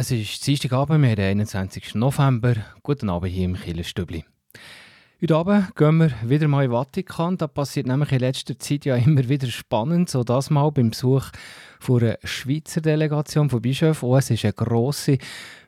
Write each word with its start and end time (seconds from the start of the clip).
Es 0.00 0.10
ist 0.10 0.46
Dienstagabend, 0.46 1.02
wir 1.02 1.10
haben 1.10 1.16
den 1.16 1.40
21. 1.40 1.94
November. 1.94 2.54
Guten 2.82 3.10
Abend 3.10 3.32
hier 3.32 3.44
im 3.44 3.54
Killerstübli. 3.54 4.24
Heute 5.20 5.36
Abend 5.36 5.76
gehen 5.76 5.98
wir 5.98 6.10
wieder 6.24 6.48
mal 6.48 6.64
in 6.64 6.70
den 6.70 6.74
Vatikan. 6.74 7.36
Da 7.36 7.46
passiert 7.46 7.86
nämlich 7.86 8.10
in 8.10 8.20
letzter 8.20 8.58
Zeit 8.58 8.86
ja 8.86 8.96
immer 8.96 9.28
wieder 9.28 9.48
spannend. 9.48 10.08
So 10.08 10.24
das 10.24 10.48
mal 10.48 10.70
beim 10.70 10.88
Besuch 10.88 11.26
von 11.80 12.00
einer 12.00 12.18
Schweizer 12.24 12.80
Delegation 12.80 13.50
von 13.50 13.60
Bischöfen. 13.60 14.08
Oh, 14.08 14.16
es 14.16 14.30
war 14.30 14.38
eine 14.42 14.52
grosse 14.54 15.18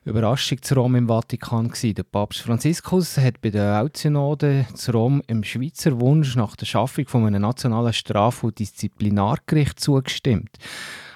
Überraschung 0.03 0.59
zu 0.63 0.73
Rom 0.73 0.95
im 0.95 1.07
Vatikan. 1.07 1.67
Gewesen. 1.67 1.93
Der 1.93 2.01
Papst 2.01 2.41
Franziskus 2.41 3.19
hat 3.19 3.39
bei 3.39 3.51
der 3.51 3.83
Weltsynode 3.83 4.65
zu 4.73 4.93
Rom 4.93 5.21
im 5.27 5.43
Schweizer 5.43 6.01
Wunsch 6.01 6.35
nach 6.35 6.55
der 6.55 6.65
Schaffung 6.65 7.07
von 7.07 7.27
einem 7.27 7.43
nationalen 7.43 7.93
Straf- 7.93 8.43
und 8.43 8.57
Disziplinargericht 8.57 9.79
zugestimmt. 9.79 10.57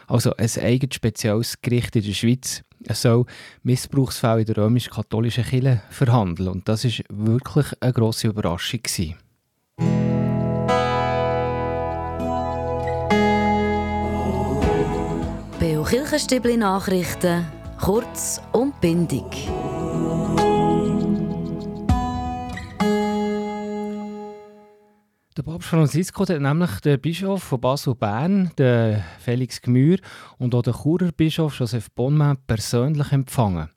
Also 0.05 0.35
ein 0.35 0.49
eigenes 0.61 0.95
spezielles 0.95 1.61
Gericht 1.61 1.95
in 1.95 2.03
der 2.03 2.13
Schweiz 2.13 2.63
soll 2.89 3.25
Missbrauchsfälle 3.63 4.41
in 4.41 4.45
der 4.45 4.57
römisch-katholischen 4.57 5.43
Kirche 5.43 5.81
verhandeln. 5.89 6.49
Und 6.49 6.69
das 6.69 6.85
ist 6.85 7.03
wirklich 7.09 7.67
eine 7.79 7.93
grosse 7.93 8.27
Überraschung. 8.27 8.81
Gewesen. 8.81 9.15
Kirchenstübli 15.87 16.57
Nachrichten, 16.57 17.45
kurz 17.79 18.41
und 18.51 18.81
bindig. 18.81 19.23
Der 25.67 25.79
Franziskus 25.79 26.29
hat 26.29 26.39
nämlich 26.39 26.79
den 26.79 26.97
Bischof 27.01 27.43
von 27.43 27.59
Basel-Bern, 27.59 28.51
Felix 29.19 29.61
Gmür, 29.61 29.97
und 30.37 30.55
auch 30.55 30.61
den 30.61 30.73
Churer 30.73 31.11
Bischof 31.11 31.59
Joseph 31.59 31.91
Bonmann 31.91 32.37
persönlich 32.47 33.11
empfangen. 33.11 33.69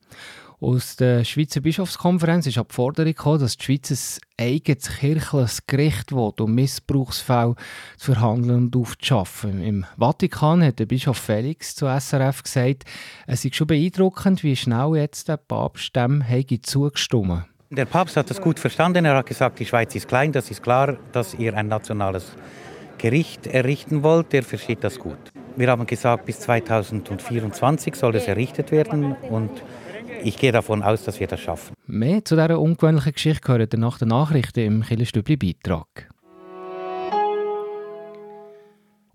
Aus 0.61 0.95
der 0.95 1.25
Schweizer 1.25 1.61
Bischofskonferenz 1.61 2.47
ist 2.47 2.59
die 2.59 2.63
Forderung 2.69 3.13
gekommen, 3.13 3.41
dass 3.41 3.57
die 3.57 3.65
Schweiz 3.65 4.21
ein 4.39 4.47
eigenes 4.47 4.99
kirchliches 4.99 5.67
Gericht 5.67 6.13
will, 6.13 6.31
um 6.39 6.55
Missbrauchsfälle 6.55 7.57
zu 7.97 8.13
verhandeln 8.13 8.67
und 8.67 8.77
aufzuschaffen. 8.77 9.61
Im 9.61 9.85
Vatikan 9.99 10.63
hat 10.63 10.79
der 10.79 10.87
Bischof 10.87 11.19
Felix 11.19 11.75
zu 11.75 11.87
SRF 11.87 12.45
gesagt, 12.45 12.85
es 13.27 13.45
ist 13.45 13.57
schon 13.57 13.67
beeindruckend, 13.67 14.45
wie 14.45 14.55
schnell 14.55 14.95
jetzt 14.95 15.27
der 15.27 15.39
Papst 15.39 15.97
dem 15.97 16.23
zugestimmt. 16.63 17.50
Der 17.73 17.85
Papst 17.85 18.17
hat 18.17 18.29
das 18.29 18.41
gut 18.41 18.59
verstanden. 18.59 19.05
Er 19.05 19.15
hat 19.15 19.27
gesagt, 19.27 19.61
die 19.61 19.65
Schweiz 19.65 19.95
ist 19.95 20.09
klein, 20.09 20.33
das 20.33 20.51
ist 20.51 20.61
klar, 20.61 20.97
dass 21.13 21.35
ihr 21.35 21.57
ein 21.57 21.69
nationales 21.69 22.33
Gericht 22.99 23.47
errichten 23.47 24.03
wollt. 24.03 24.35
Er 24.35 24.43
versteht 24.43 24.83
das 24.83 24.99
gut. 24.99 25.17
Wir 25.55 25.69
haben 25.69 25.87
gesagt, 25.87 26.27
bis 26.27 26.41
2024 26.41 27.95
soll 27.95 28.17
es 28.17 28.27
errichtet 28.27 28.73
werden 28.73 29.13
und 29.31 29.51
ich 30.25 30.37
gehe 30.37 30.51
davon 30.51 30.83
aus, 30.83 31.05
dass 31.05 31.21
wir 31.21 31.29
das 31.29 31.39
schaffen. 31.39 31.77
Mehr 31.87 32.25
zu 32.25 32.35
dieser 32.35 32.59
ungewöhnlichen 32.59 33.13
Geschichte 33.13 33.41
gehört 33.41 33.73
nach 33.75 33.99
den 33.99 34.09
Nachrichten 34.09 34.67
im 34.67 34.83
Killerstübli-Beitrag. 34.83 36.09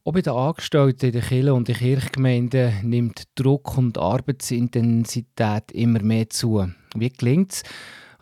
Auch 0.06 0.14
bei 0.14 0.22
den 0.22 0.32
Angestellten 0.34 1.08
in 1.08 1.12
den 1.12 1.22
Kirche 1.24 1.54
und 1.54 1.68
den 1.68 1.76
Kirchgemeinden 1.76 2.90
nimmt 2.90 3.24
Druck 3.36 3.78
und 3.78 3.98
Arbeitsintensität 3.98 5.74
immer 5.74 6.02
mehr 6.02 6.30
zu. 6.30 6.66
Wie 6.96 7.10
gelingt 7.10 7.52
es, 7.52 7.64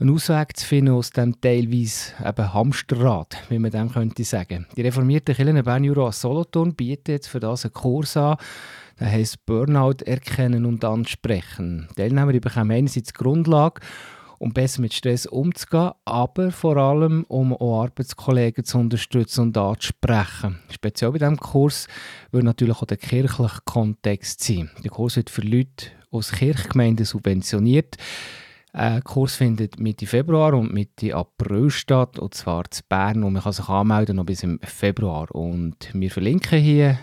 einen 0.03 0.15
Ausweg 0.15 0.57
zu 0.57 0.65
finden 0.65 0.93
aus 0.93 1.11
dem 1.11 1.39
teilweise 1.39 2.11
eben 2.27 2.53
Hamsterrad, 2.53 3.37
wie 3.47 3.57
man 3.57 3.71
dem 3.71 3.89
könnte 3.89 4.25
sagen. 4.25 4.67
Die 4.75 4.81
reformierte 4.81 5.33
Kirche 5.33 5.63
Bern 5.63 5.85
Jura 5.85 6.11
Solothurn 6.11 6.75
bietet 6.75 7.07
jetzt 7.07 7.27
für 7.29 7.39
das 7.39 7.63
einen 7.63 7.73
Kurs 7.73 8.17
an, 8.17 8.35
der 8.99 9.07
heisst 9.07 9.45
Burnout 9.45 10.03
erkennen 10.05 10.65
und 10.65 10.83
ansprechen. 10.83 11.87
Teilnehmer 11.95 12.33
bekommen 12.33 12.71
einerseits 12.71 13.13
die 13.13 13.13
Grundlage, 13.13 13.79
um 14.39 14.51
besser 14.51 14.81
mit 14.81 14.93
Stress 14.93 15.25
umzugehen, 15.25 15.91
aber 16.03 16.51
vor 16.51 16.75
allem, 16.75 17.23
um 17.29 17.53
auch 17.53 17.83
Arbeitskollegen 17.83 18.65
zu 18.65 18.79
unterstützen 18.79 19.39
und 19.39 19.57
anzusprechen. 19.57 20.59
Speziell 20.69 21.13
bei 21.13 21.19
diesem 21.19 21.37
Kurs 21.37 21.87
wird 22.31 22.43
natürlich 22.43 22.75
auch 22.75 22.85
der 22.85 22.97
kirchliche 22.97 23.61
Kontext 23.63 24.43
sein. 24.43 24.69
Der 24.83 24.91
Kurs 24.91 25.15
wird 25.15 25.29
für 25.29 25.43
Leute 25.43 25.91
aus 26.11 26.33
Kirchgemeinden 26.33 27.05
subventioniert. 27.05 27.95
Ein 28.75 29.03
Kurs 29.03 29.35
findet 29.35 29.79
Mitte 29.79 30.07
Februar 30.07 30.55
und 30.55 30.73
Mitte 30.73 31.15
April 31.15 31.69
statt, 31.69 32.17
und 32.17 32.33
zwar 32.33 32.63
zu 32.71 32.81
Bern. 32.89 33.23
Und 33.23 33.33
man 33.33 33.43
kann 33.43 33.53
sich 33.53 33.69
anmelden 33.69 34.15
noch 34.15 34.25
bis 34.25 34.41
im 34.41 34.59
Februar. 34.63 35.29
Und 35.29 35.91
wir 35.93 36.09
verlinken 36.09 36.59
hier 36.59 36.97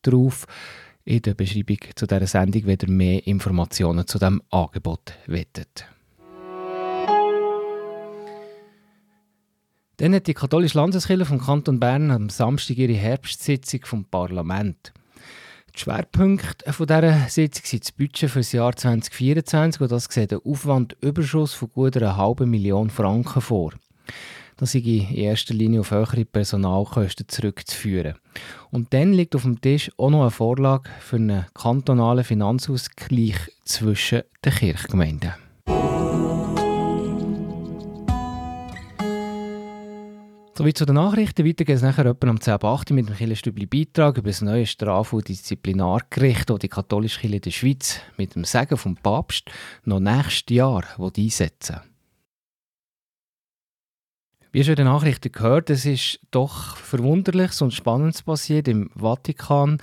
drauf 0.00 0.46
in 1.04 1.20
der 1.20 1.34
Beschreibung 1.34 1.76
zu 1.94 2.06
dieser 2.06 2.26
Sendung, 2.26 2.62
wenn 2.64 2.78
ihr 2.80 2.88
mehr 2.88 3.26
Informationen 3.26 4.06
zu 4.06 4.18
diesem 4.18 4.40
Angebot 4.48 5.12
wettet. 5.26 5.86
Dann 9.98 10.14
hat 10.14 10.26
die 10.26 10.34
katholische 10.34 10.78
Landeskirche 10.78 11.26
vom 11.26 11.38
Kanton 11.38 11.78
Bern 11.78 12.10
am 12.12 12.30
Samstag 12.30 12.78
ihre 12.78 12.94
Herbstsitzung 12.94 13.80
vom 13.84 14.04
Parlament. 14.06 14.94
Die 15.74 15.80
Schwerpunkte 15.80 16.72
von 16.72 16.86
dieser 16.86 17.28
Sitzung 17.28 17.64
sind 17.64 17.84
das 17.84 17.92
Budget 17.92 18.30
für 18.30 18.38
das 18.38 18.52
Jahr 18.52 18.76
2024 18.76 19.82
und 19.82 19.90
das 19.90 20.04
sieht 20.04 20.32
einen 20.32 20.42
Aufwandüberschuss 20.44 21.54
von 21.54 21.68
gut 21.72 21.96
einer 21.96 22.16
halben 22.16 22.48
Million 22.48 22.90
Franken 22.90 23.42
vor. 23.42 23.72
Das 24.56 24.72
ist 24.72 24.86
in 24.86 25.12
erster 25.12 25.52
Linie 25.52 25.80
auf 25.80 25.90
höhere 25.90 26.24
Personalkosten 26.24 27.28
zurückzuführen. 27.28 28.14
Und 28.70 28.94
dann 28.94 29.12
liegt 29.12 29.34
auf 29.34 29.42
dem 29.42 29.60
Tisch 29.60 29.90
auch 29.96 30.10
noch 30.10 30.20
eine 30.20 30.30
Vorlage 30.30 30.88
für 31.00 31.16
einen 31.16 31.46
kantonalen 31.54 32.22
Finanzausgleich 32.22 33.34
zwischen 33.64 34.22
den 34.44 34.52
Kirchgemeinden. 34.52 35.32
Soweit 40.56 40.78
zu 40.78 40.86
den 40.86 40.94
Nachrichten. 40.94 41.44
Weiter 41.44 41.64
geht 41.64 41.74
es 41.74 41.82
nachher 41.82 42.06
etwa 42.06 42.30
um 42.30 42.36
10.08 42.36 42.90
Uhr 42.90 42.94
mit 42.94 43.08
dem 43.08 43.16
Kirchenstübli 43.16 43.66
Beitrag 43.66 44.18
über 44.18 44.28
das 44.28 44.40
neue 44.40 44.66
Straf- 44.66 45.12
und 45.12 45.26
Disziplinargericht, 45.26 46.48
das 46.48 46.60
die 46.60 46.68
katholische 46.68 47.18
Kirche 47.18 47.40
der 47.40 47.50
Schweiz 47.50 48.00
mit 48.16 48.36
dem 48.36 48.44
Segen 48.44 48.76
vom 48.76 48.94
Papst 48.94 49.50
noch 49.84 49.98
nächstes 49.98 50.54
Jahr 50.54 50.84
einsetzen 50.96 51.80
Wie 54.52 54.62
schon 54.62 54.74
in 54.74 54.76
den 54.76 54.86
Nachrichten 54.86 55.32
gehört, 55.32 55.70
es 55.70 55.86
ist 55.86 56.20
doch 56.30 56.76
Verwunderliches 56.76 57.60
und 57.60 57.74
Spannendes 57.74 58.22
passiert 58.22 58.68
im 58.68 58.90
Vatikan. 58.94 59.78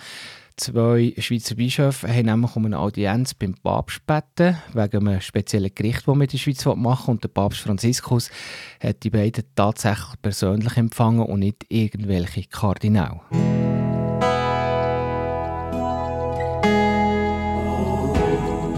Zwei 0.58 1.14
Schweizer 1.18 1.56
Bischöfe 1.56 2.08
haben 2.08 2.26
nämlich 2.26 2.56
um 2.56 2.66
eine 2.66 2.80
Audienz 2.80 3.34
beim 3.34 3.56
Papst 3.56 4.02
gebeten, 4.06 4.58
wegen 4.74 5.08
einem 5.08 5.22
speziellen 5.22 5.74
Gericht, 5.74 6.00
das 6.00 6.08
man 6.08 6.22
in 6.22 6.28
der 6.28 6.38
Schweiz 6.38 6.66
machen 6.66 7.08
will. 7.08 7.12
Und 7.14 7.24
der 7.24 7.30
Papst 7.30 7.62
Franziskus 7.62 8.30
hat 8.80 9.04
die 9.04 9.10
beiden 9.10 9.44
tatsächlich 9.56 10.22
persönlich 10.22 10.78
empfangen 10.78 11.26
und 11.26 11.40
nicht 11.40 11.66
irgendwelche 11.70 12.44
Kardinäle. 12.44 13.22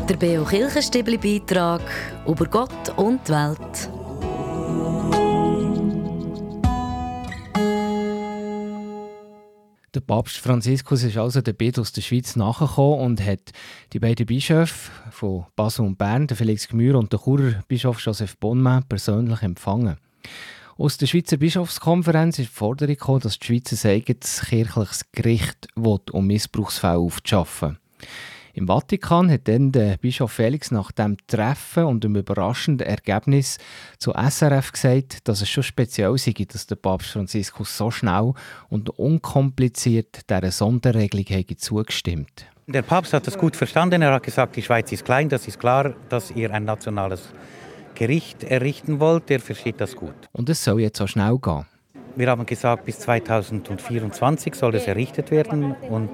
Der 0.09 0.17
Beo 0.17 0.43
Kirchenstibli 0.43 1.17
Beitrag 1.17 1.81
über 2.27 2.45
Gott 2.45 2.89
und 2.97 3.27
die 3.27 3.31
Welt. 3.31 3.92
Papst 10.05 10.37
Franziskus 10.37 11.03
ist 11.03 11.17
also 11.17 11.41
der 11.41 11.53
Bitte 11.53 11.81
aus 11.81 11.91
der 11.91 12.01
Schweiz 12.01 12.35
nachgekommen 12.35 12.99
und 12.99 13.25
hat 13.25 13.51
die 13.93 13.99
beiden 13.99 14.25
Bischöfe 14.25 14.91
von 15.11 15.45
Basel 15.55 15.85
und 15.85 15.97
Bern, 15.97 16.27
den 16.27 16.37
Felix 16.37 16.67
Gmür 16.67 16.97
und 16.99 17.11
den 17.11 17.19
Churer 17.19 17.63
Bischof 17.67 17.99
Joseph 17.99 18.37
Bonmann, 18.37 18.83
persönlich 18.87 19.41
empfangen. 19.41 19.97
Aus 20.77 20.97
der 20.97 21.07
Schweizer 21.07 21.37
Bischofskonferenz 21.37 22.39
ist 22.39 22.49
die 22.49 22.53
Forderung 22.53 22.95
gekommen, 22.95 23.21
dass 23.21 23.39
die 23.39 23.45
Schweiz 23.45 23.85
ein 23.85 23.91
eigenes 23.91 24.41
kirchliches 24.41 25.11
Gericht 25.11 25.67
will, 25.75 25.99
um 26.11 26.27
Missbrauchsfälle 26.27 26.97
aufzuschaffen. 26.97 27.77
Im 28.55 28.67
Vatikan 28.67 29.31
hat 29.31 29.47
dann 29.47 29.71
der 29.71 29.97
Bischof 29.97 30.31
Felix 30.31 30.69
nach 30.69 30.91
dem 30.91 31.17
Treffen 31.25 31.85
und 31.85 32.03
dem 32.03 32.15
überraschenden 32.15 32.85
Ergebnis 32.85 33.57
zu 33.97 34.13
SRF 34.13 34.71
gesagt, 34.71 35.27
dass 35.27 35.41
es 35.41 35.49
schon 35.49 35.63
speziell 35.63 36.15
sei, 36.19 36.35
dass 36.47 36.67
der 36.67 36.75
Papst 36.75 37.09
Franziskus 37.09 37.75
so 37.75 37.89
schnell 37.89 38.33
und 38.69 38.91
unkompliziert 38.91 40.29
dieser 40.29 40.51
Sonderregelung 40.51 41.25
hätte 41.25 41.57
zugestimmt. 41.57 42.45
Der 42.67 42.83
Papst 42.83 43.13
hat 43.13 43.25
das 43.25 43.39
gut 43.39 43.55
verstanden. 43.55 44.03
Er 44.03 44.13
hat 44.13 44.21
gesagt, 44.21 44.55
die 44.55 44.61
Schweiz 44.61 44.91
ist 44.91 45.03
klein, 45.03 45.29
das 45.29 45.47
ist 45.47 45.59
klar, 45.59 45.95
dass 46.09 46.29
ihr 46.29 46.53
ein 46.53 46.63
nationales 46.63 47.33
Gericht 47.95 48.43
errichten 48.43 48.99
wollt. 48.99 49.31
Er 49.31 49.39
versteht 49.39 49.81
das 49.81 49.95
gut. 49.95 50.13
Und 50.31 50.47
es 50.47 50.63
soll 50.63 50.79
jetzt 50.79 50.99
so 50.99 51.07
schnell 51.07 51.39
gehen. 51.39 51.65
Wir 52.15 52.29
haben 52.29 52.45
gesagt, 52.45 52.85
bis 52.85 52.99
2024 52.99 54.53
soll 54.53 54.75
es 54.75 54.85
errichtet 54.85 55.31
werden 55.31 55.75
und 55.89 56.11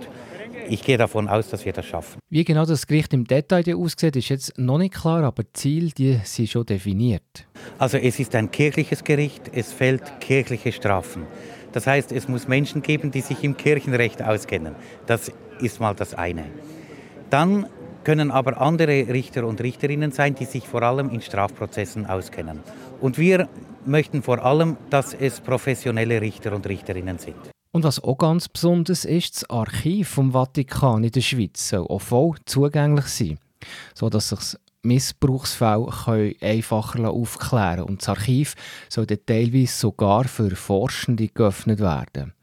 ich 0.69 0.83
gehe 0.83 0.97
davon 0.97 1.27
aus, 1.27 1.49
dass 1.49 1.65
wir 1.65 1.73
das 1.73 1.85
schaffen. 1.85 2.19
Wie 2.29 2.43
genau 2.43 2.65
das 2.65 2.87
Gericht 2.87 3.13
im 3.13 3.25
Detail 3.25 3.75
aussieht, 3.75 4.15
ist 4.15 4.29
jetzt 4.29 4.57
noch 4.57 4.77
nicht 4.77 4.93
klar, 4.93 5.23
aber 5.23 5.43
die 5.43 5.53
Ziele 5.53 5.89
die 5.97 6.19
sind 6.23 6.49
schon 6.49 6.65
definiert. 6.65 7.47
Also 7.77 7.97
es 7.97 8.19
ist 8.19 8.35
ein 8.35 8.51
kirchliches 8.51 9.03
Gericht, 9.03 9.49
es 9.53 9.73
fällt 9.73 10.19
kirchliche 10.19 10.71
Strafen. 10.71 11.25
Das 11.71 11.87
heißt, 11.87 12.11
es 12.11 12.27
muss 12.27 12.47
Menschen 12.47 12.81
geben, 12.81 13.11
die 13.11 13.21
sich 13.21 13.43
im 13.43 13.57
Kirchenrecht 13.57 14.21
auskennen. 14.21 14.75
Das 15.05 15.31
ist 15.59 15.79
mal 15.79 15.93
das 15.93 16.13
eine. 16.13 16.45
Dann 17.29 17.67
können 18.03 18.31
aber 18.31 18.59
andere 18.61 19.07
Richter 19.09 19.45
und 19.45 19.61
Richterinnen 19.61 20.11
sein, 20.11 20.33
die 20.33 20.45
sich 20.45 20.67
vor 20.67 20.83
allem 20.83 21.09
in 21.09 21.21
Strafprozessen 21.21 22.05
auskennen. 22.05 22.61
Und 23.01 23.17
wir 23.17 23.49
möchten 23.85 24.23
vor 24.23 24.43
allem, 24.43 24.77
dass 24.89 25.13
es 25.13 25.41
professionelle 25.41 26.21
Richter 26.21 26.53
und 26.53 26.67
Richterinnen 26.67 27.19
sind. 27.19 27.35
Und 27.71 27.83
was 27.83 28.03
auch 28.03 28.17
ganz 28.17 28.49
besonders 28.49 29.05
ist, 29.05 29.35
das 29.35 29.49
Archiv 29.49 30.09
vom 30.09 30.31
Vatikan 30.31 31.03
in 31.03 31.11
der 31.11 31.21
Schweiz 31.21 31.69
soll 31.69 31.85
auch 31.87 32.01
voll 32.01 32.35
zugänglich 32.45 33.05
sein, 33.05 33.39
sodass 33.93 34.29
sich 34.29 34.57
Missbrauchsfälle 34.81 36.35
einfacher 36.41 37.09
aufklären 37.09 37.83
Und 37.83 38.01
das 38.01 38.09
Archiv 38.09 38.55
soll 38.87 39.05
teilweise 39.05 39.73
sogar 39.73 40.23
für 40.23 40.55
Forschende 40.55 41.27
geöffnet 41.27 41.79
werden. 41.79 42.33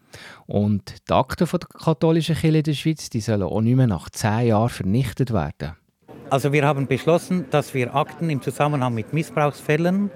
Und 0.46 0.94
die 1.08 1.12
Akten 1.12 1.48
der 1.50 1.58
katholischen 1.58 2.36
Kirche 2.36 2.58
in 2.58 2.62
der 2.62 2.74
Schweiz 2.74 3.10
die 3.10 3.20
sollen 3.20 3.42
auch 3.42 3.60
nicht 3.60 3.76
mehr 3.76 3.88
nach 3.88 4.08
zehn 4.10 4.48
Jahren 4.48 4.68
vernichtet 4.68 5.32
werden. 5.32 5.76
Also 6.30 6.52
wir 6.52 6.64
haben 6.64 6.86
beschlossen, 6.86 7.46
dass 7.50 7.74
wir 7.74 7.94
Akten 7.94 8.30
im 8.30 8.42
Zusammenhang 8.42 8.94
mit 8.94 9.12
Missbrauchsfällen 9.12 10.10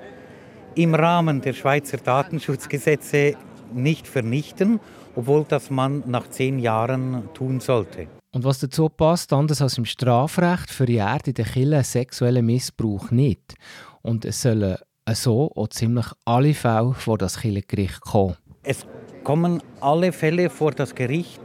im 0.76 0.94
Rahmen 0.94 1.40
der 1.40 1.52
Schweizer 1.52 1.98
Datenschutzgesetze 1.98 3.36
nicht 3.72 4.06
vernichten, 4.06 4.80
obwohl 5.16 5.44
das 5.48 5.70
man 5.70 6.02
nach 6.06 6.28
zehn 6.30 6.58
Jahren 6.58 7.28
tun 7.34 7.60
sollte. 7.60 8.08
Und 8.32 8.44
was 8.44 8.60
dazu 8.60 8.88
passt, 8.88 9.32
anders 9.32 9.60
als 9.60 9.76
im 9.78 9.84
Strafrecht, 9.84 10.70
verjährt 10.70 11.26
in 11.26 11.34
der 11.34 11.46
Kirche 11.46 11.82
sexuellen 11.82 12.46
Missbrauch 12.46 13.10
nicht. 13.10 13.54
Und 14.02 14.24
es 14.24 14.42
sollen 14.42 14.76
so 15.12 15.50
auch 15.56 15.68
ziemlich 15.68 16.06
alle 16.24 16.54
Fälle 16.54 16.94
vor 16.94 17.18
das 17.18 17.40
Kirchengericht 17.40 18.00
kommen. 18.00 18.36
Es 18.62 18.86
kommen 19.24 19.62
alle 19.80 20.12
Fälle 20.12 20.48
vor 20.48 20.70
das 20.70 20.94
Gericht, 20.94 21.40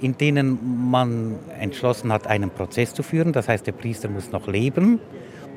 in 0.00 0.16
denen 0.16 0.90
man 0.90 1.38
entschlossen 1.58 2.12
hat, 2.12 2.26
einen 2.26 2.50
Prozess 2.50 2.94
zu 2.94 3.02
führen. 3.02 3.32
Das 3.32 3.48
heißt, 3.48 3.66
der 3.66 3.72
Priester 3.72 4.08
muss 4.08 4.30
noch 4.30 4.46
leben 4.46 5.00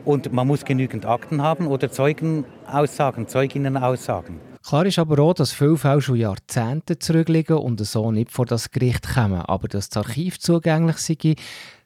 und 0.04 0.34
man 0.34 0.48
muss 0.48 0.66
genügend 0.66 1.06
Akten 1.06 1.42
haben 1.42 1.68
oder 1.68 1.92
Zeugenaussagen, 1.92 3.28
Zeuginnenaussagen. 3.28 4.51
Klar 4.66 4.86
ist 4.86 5.00
aber 5.00 5.22
auch, 5.22 5.34
dass 5.34 5.52
viele 5.52 5.78
Fälle 5.78 6.02
schon 6.02 6.18
Jahrzehnte 6.18 7.00
zurückliegen 7.00 7.58
und 7.58 7.84
so 7.86 8.12
nicht 8.12 8.32
vor 8.32 8.46
das 8.46 8.70
Gericht 8.72 9.14
kommen. 9.14 9.42
Aber 9.42 9.68
dass 9.68 9.90
das 9.90 10.06
Archiv 10.06 10.40
zugänglich 10.40 10.98
sei, 10.98 11.36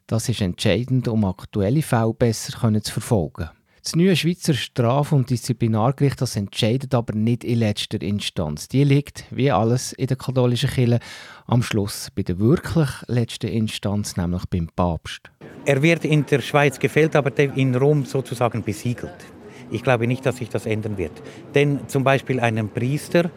das 0.06 0.28
ist 0.28 0.40
entscheidend, 0.40 1.08
um 1.08 1.24
aktuelle 1.24 1.82
Fälle 1.82 2.14
besser 2.14 2.52
zu 2.82 2.92
verfolgen. 2.92 3.48
Das 3.82 3.94
neue 3.94 4.16
Schweizer 4.16 4.54
Straf- 4.54 5.12
und 5.12 5.30
Disziplinargericht 5.30 6.20
das 6.20 6.34
entscheidet 6.34 6.92
aber 6.92 7.14
nicht 7.14 7.44
in 7.44 7.60
letzter 7.60 8.02
Instanz. 8.02 8.66
Die 8.66 8.82
liegt, 8.82 9.24
wie 9.30 9.52
alles 9.52 9.92
in 9.92 10.08
der 10.08 10.16
katholischen 10.16 10.70
Kirche, 10.70 10.98
am 11.46 11.62
Schluss 11.62 12.08
bei 12.12 12.24
der 12.24 12.40
wirklich 12.40 12.88
letzten 13.06 13.46
Instanz, 13.46 14.16
nämlich 14.16 14.44
beim 14.46 14.68
Papst. 14.74 15.30
Er 15.64 15.80
wird 15.82 16.04
in 16.04 16.26
der 16.26 16.40
Schweiz 16.40 16.80
gefällt, 16.80 17.14
aber 17.14 17.38
in 17.38 17.76
Rom 17.76 18.04
sozusagen 18.04 18.64
besiegelt. 18.64 19.35
Ich 19.70 19.82
glaube 19.82 20.06
nicht, 20.06 20.24
dass 20.26 20.36
sich 20.36 20.48
das 20.48 20.66
ändern 20.66 20.98
wird. 20.98 21.12
Denn 21.54 21.88
zum 21.88 22.04
Beispiel 22.04 22.40
einen 22.40 22.68
Priester 22.68 23.30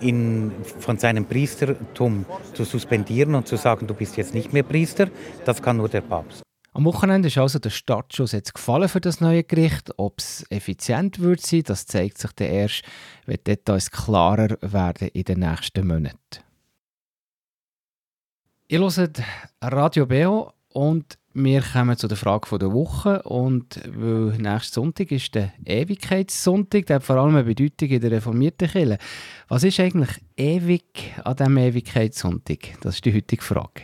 in, 0.00 0.52
von 0.78 0.98
seinem 0.98 1.26
Priestertum 1.26 2.24
zu 2.54 2.64
suspendieren 2.64 3.34
und 3.34 3.46
zu 3.46 3.56
sagen, 3.56 3.86
du 3.86 3.94
bist 3.94 4.16
jetzt 4.16 4.34
nicht 4.34 4.52
mehr 4.52 4.62
Priester, 4.62 5.08
das 5.44 5.62
kann 5.62 5.76
nur 5.76 5.88
der 5.88 6.00
Papst. 6.00 6.42
Am 6.72 6.84
Wochenende 6.84 7.28
ist 7.28 7.36
also 7.36 7.58
der 7.58 7.70
Startschuss 7.70 8.32
jetzt 8.32 8.54
gefallen 8.54 8.88
für 8.88 9.00
das 9.00 9.20
neue 9.20 9.42
Gericht. 9.42 9.90
Ob 9.96 10.20
es 10.20 10.46
effizient 10.50 11.18
wird 11.18 11.40
sein, 11.40 11.64
das 11.64 11.86
zeigt 11.86 12.18
sich 12.18 12.30
dann 12.32 12.48
erst, 12.48 12.84
wenn 13.26 13.38
Details 13.44 13.90
klarer 13.90 14.56
werden 14.60 15.08
in 15.08 15.24
den 15.24 15.40
nächsten 15.40 15.86
Monaten. 15.86 16.16
Ihr 18.68 18.78
hört 18.78 19.20
Radio 19.60 20.06
Beo 20.06 20.52
und 20.68 21.18
wir 21.32 21.62
kommen 21.62 21.96
zu 21.96 22.08
der 22.08 22.16
Frage 22.16 22.58
der 22.58 22.72
Woche. 22.72 23.22
Und 23.22 23.80
weil 23.86 24.36
nächsten 24.38 24.74
Sonntag 24.74 25.12
ist 25.12 25.34
der 25.34 25.52
Ewigkeitssonntag, 25.64 26.86
der 26.86 26.96
hat 26.96 27.04
vor 27.04 27.16
allem 27.16 27.36
eine 27.36 27.44
Bedeutung 27.44 27.88
in 27.88 28.00
der 28.00 28.10
reformierten 28.10 28.68
Kirche. 28.68 28.98
Was 29.48 29.64
ist 29.64 29.80
eigentlich 29.80 30.10
ewig 30.36 31.14
an 31.24 31.36
diesem 31.36 31.56
Ewigkeitssonntag? 31.56 32.58
Das 32.80 32.96
ist 32.96 33.04
die 33.04 33.14
heutige 33.14 33.42
Frage. 33.42 33.82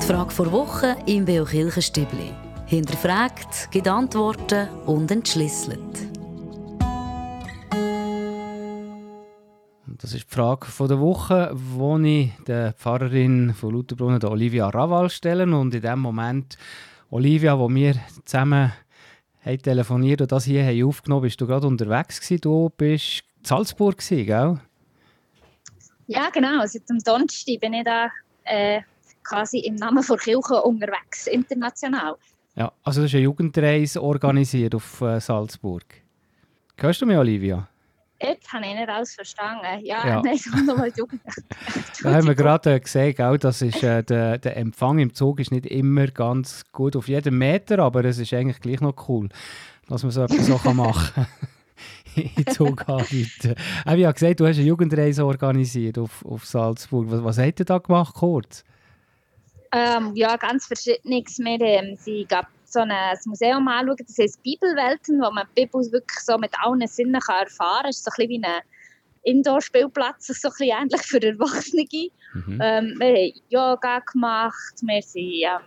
Die 0.00 0.06
Frage 0.06 0.30
vor 0.30 0.52
Woche 0.52 0.96
im 1.06 1.24
Beo 1.24 1.44
Kirchenstübli. 1.44 2.30
Hinterfragt, 2.66 3.70
gibt 3.72 3.88
Antworten 3.88 4.68
und 4.86 5.10
entschlüsselt. 5.10 6.15
Das 9.98 10.12
ist 10.12 10.30
die 10.30 10.34
Frage 10.34 10.66
der 10.80 11.00
Woche, 11.00 11.54
die 11.54 12.20
ich 12.20 12.44
der 12.44 12.74
Pfarrerin 12.74 13.54
von 13.54 13.70
Lutherbrunnen, 13.70 14.20
der 14.20 14.30
Olivia 14.30 14.68
Raval, 14.68 15.08
stelle. 15.08 15.44
Und 15.44 15.74
in 15.74 15.80
dem 15.80 16.00
Moment, 16.00 16.58
Olivia, 17.10 17.58
wo 17.58 17.70
wir 17.70 17.94
zusammen 18.24 18.72
haben 19.44 19.62
telefoniert 19.62 20.20
und 20.20 20.32
das 20.32 20.44
hier 20.44 20.64
haben 20.64 20.84
aufgenommen 20.84 21.22
bist 21.22 21.40
du 21.40 21.46
gerade 21.46 21.66
unterwegs 21.66 22.20
gewesen. 22.20 22.40
Du 22.42 22.70
bist 22.76 23.22
in 23.38 23.44
Salzburg, 23.44 23.96
gewesen, 23.98 24.26
gell? 24.26 24.60
Ja, 26.08 26.28
genau. 26.30 26.66
Seit 26.66 26.88
dem 26.90 26.98
Donnerstag 26.98 27.60
bin 27.60 27.72
ich 27.72 27.84
da 27.84 28.08
äh, 28.44 28.80
quasi 29.22 29.60
im 29.60 29.76
Namen 29.76 30.04
der 30.06 30.16
Kirche 30.18 30.62
unterwegs, 30.62 31.26
international. 31.26 32.16
Ja, 32.54 32.72
also 32.82 33.00
du 33.00 33.06
hast 33.06 33.14
eine 33.14 33.22
Jugendreise 33.22 34.02
organisiert 34.02 34.74
auf 34.74 35.00
äh, 35.00 35.20
Salzburg. 35.20 35.84
Hörst 36.76 37.00
du 37.00 37.06
mich, 37.06 37.16
Olivia? 37.16 37.66
Jetzt 38.20 38.52
habe 38.52 38.64
ich 38.66 38.74
nicht 38.74 38.88
alles 38.88 39.14
verstanden. 39.14 39.64
Ja, 39.82 40.06
ja. 40.06 40.22
nein, 40.22 40.38
nochmal 40.64 40.90
Jugend. 40.96 41.20
da 42.02 42.14
haben 42.14 42.26
wir 42.26 42.34
gerade 42.34 42.74
äh, 42.74 42.80
gesehen, 42.80 43.20
auch, 43.20 43.36
das 43.36 43.60
ist, 43.60 43.82
äh, 43.82 44.02
der, 44.02 44.38
der 44.38 44.56
Empfang 44.56 44.98
im 44.98 45.12
Zug 45.12 45.40
ist 45.40 45.52
nicht 45.52 45.66
immer 45.66 46.06
ganz 46.06 46.64
gut 46.72 46.96
auf 46.96 47.08
jeden 47.08 47.36
Meter, 47.36 47.78
aber 47.80 48.04
es 48.04 48.18
ist 48.18 48.32
eigentlich 48.32 48.60
gleich 48.60 48.80
noch 48.80 49.08
cool, 49.08 49.28
dass 49.88 50.02
man 50.02 50.12
so 50.12 50.22
etwas 50.22 50.46
so 50.46 50.72
machen 50.72 51.12
kann. 51.14 51.26
in 52.16 52.46
Zug 52.46 52.88
anbieten. 52.88 53.54
Ich 53.56 53.86
habe 53.86 53.98
ja 53.98 54.10
gesagt, 54.10 54.40
du 54.40 54.46
hast 54.46 54.56
eine 54.56 54.66
Jugendreise 54.66 55.24
organisiert 55.24 55.98
auf, 55.98 56.24
auf 56.24 56.46
Salzburg. 56.46 57.10
Was, 57.10 57.22
was 57.22 57.38
habt 57.38 57.60
ihr 57.60 57.66
da 57.66 57.78
gemacht, 57.78 58.14
kurz? 58.14 58.64
Ähm, 59.72 60.12
ja, 60.14 60.36
ganz 60.36 60.66
verschiedenes. 60.66 61.38
Wir 61.38 61.60
ähm, 61.60 61.98
gab 62.28 62.48
so 62.76 62.80
ein 62.80 63.18
Museum 63.24 63.66
anschauen, 63.68 63.96
das 64.06 64.18
heißt 64.18 64.42
Bibelwelten, 64.42 65.20
wo 65.20 65.30
man 65.30 65.46
die 65.56 65.62
Bibel 65.62 65.80
wirklich 65.92 66.20
so 66.20 66.36
mit 66.36 66.52
allen 66.60 66.86
Sinnen 66.86 67.20
kann 67.20 67.44
erfahren 67.44 67.82
kann. 67.82 67.90
Es 67.90 67.98
ist 67.98 68.04
so 68.04 68.10
ein 68.10 68.28
bisschen 68.28 68.42
wie 68.42 68.46
ein 68.46 68.62
Indoor-Spielplatz, 69.22 70.26
so 70.26 70.48
ein 70.48 70.52
bisschen 70.52 70.76
ähnlich 70.78 71.02
für 71.02 71.22
Erwachsene. 71.22 71.84
Mhm. 72.34 72.60
Ähm, 72.62 72.94
wir 72.98 73.06
haben 73.06 73.40
Yoga 73.48 73.98
gemacht, 74.00 74.74
wir 74.82 75.02
sind, 75.02 75.22
ähm, 75.22 75.60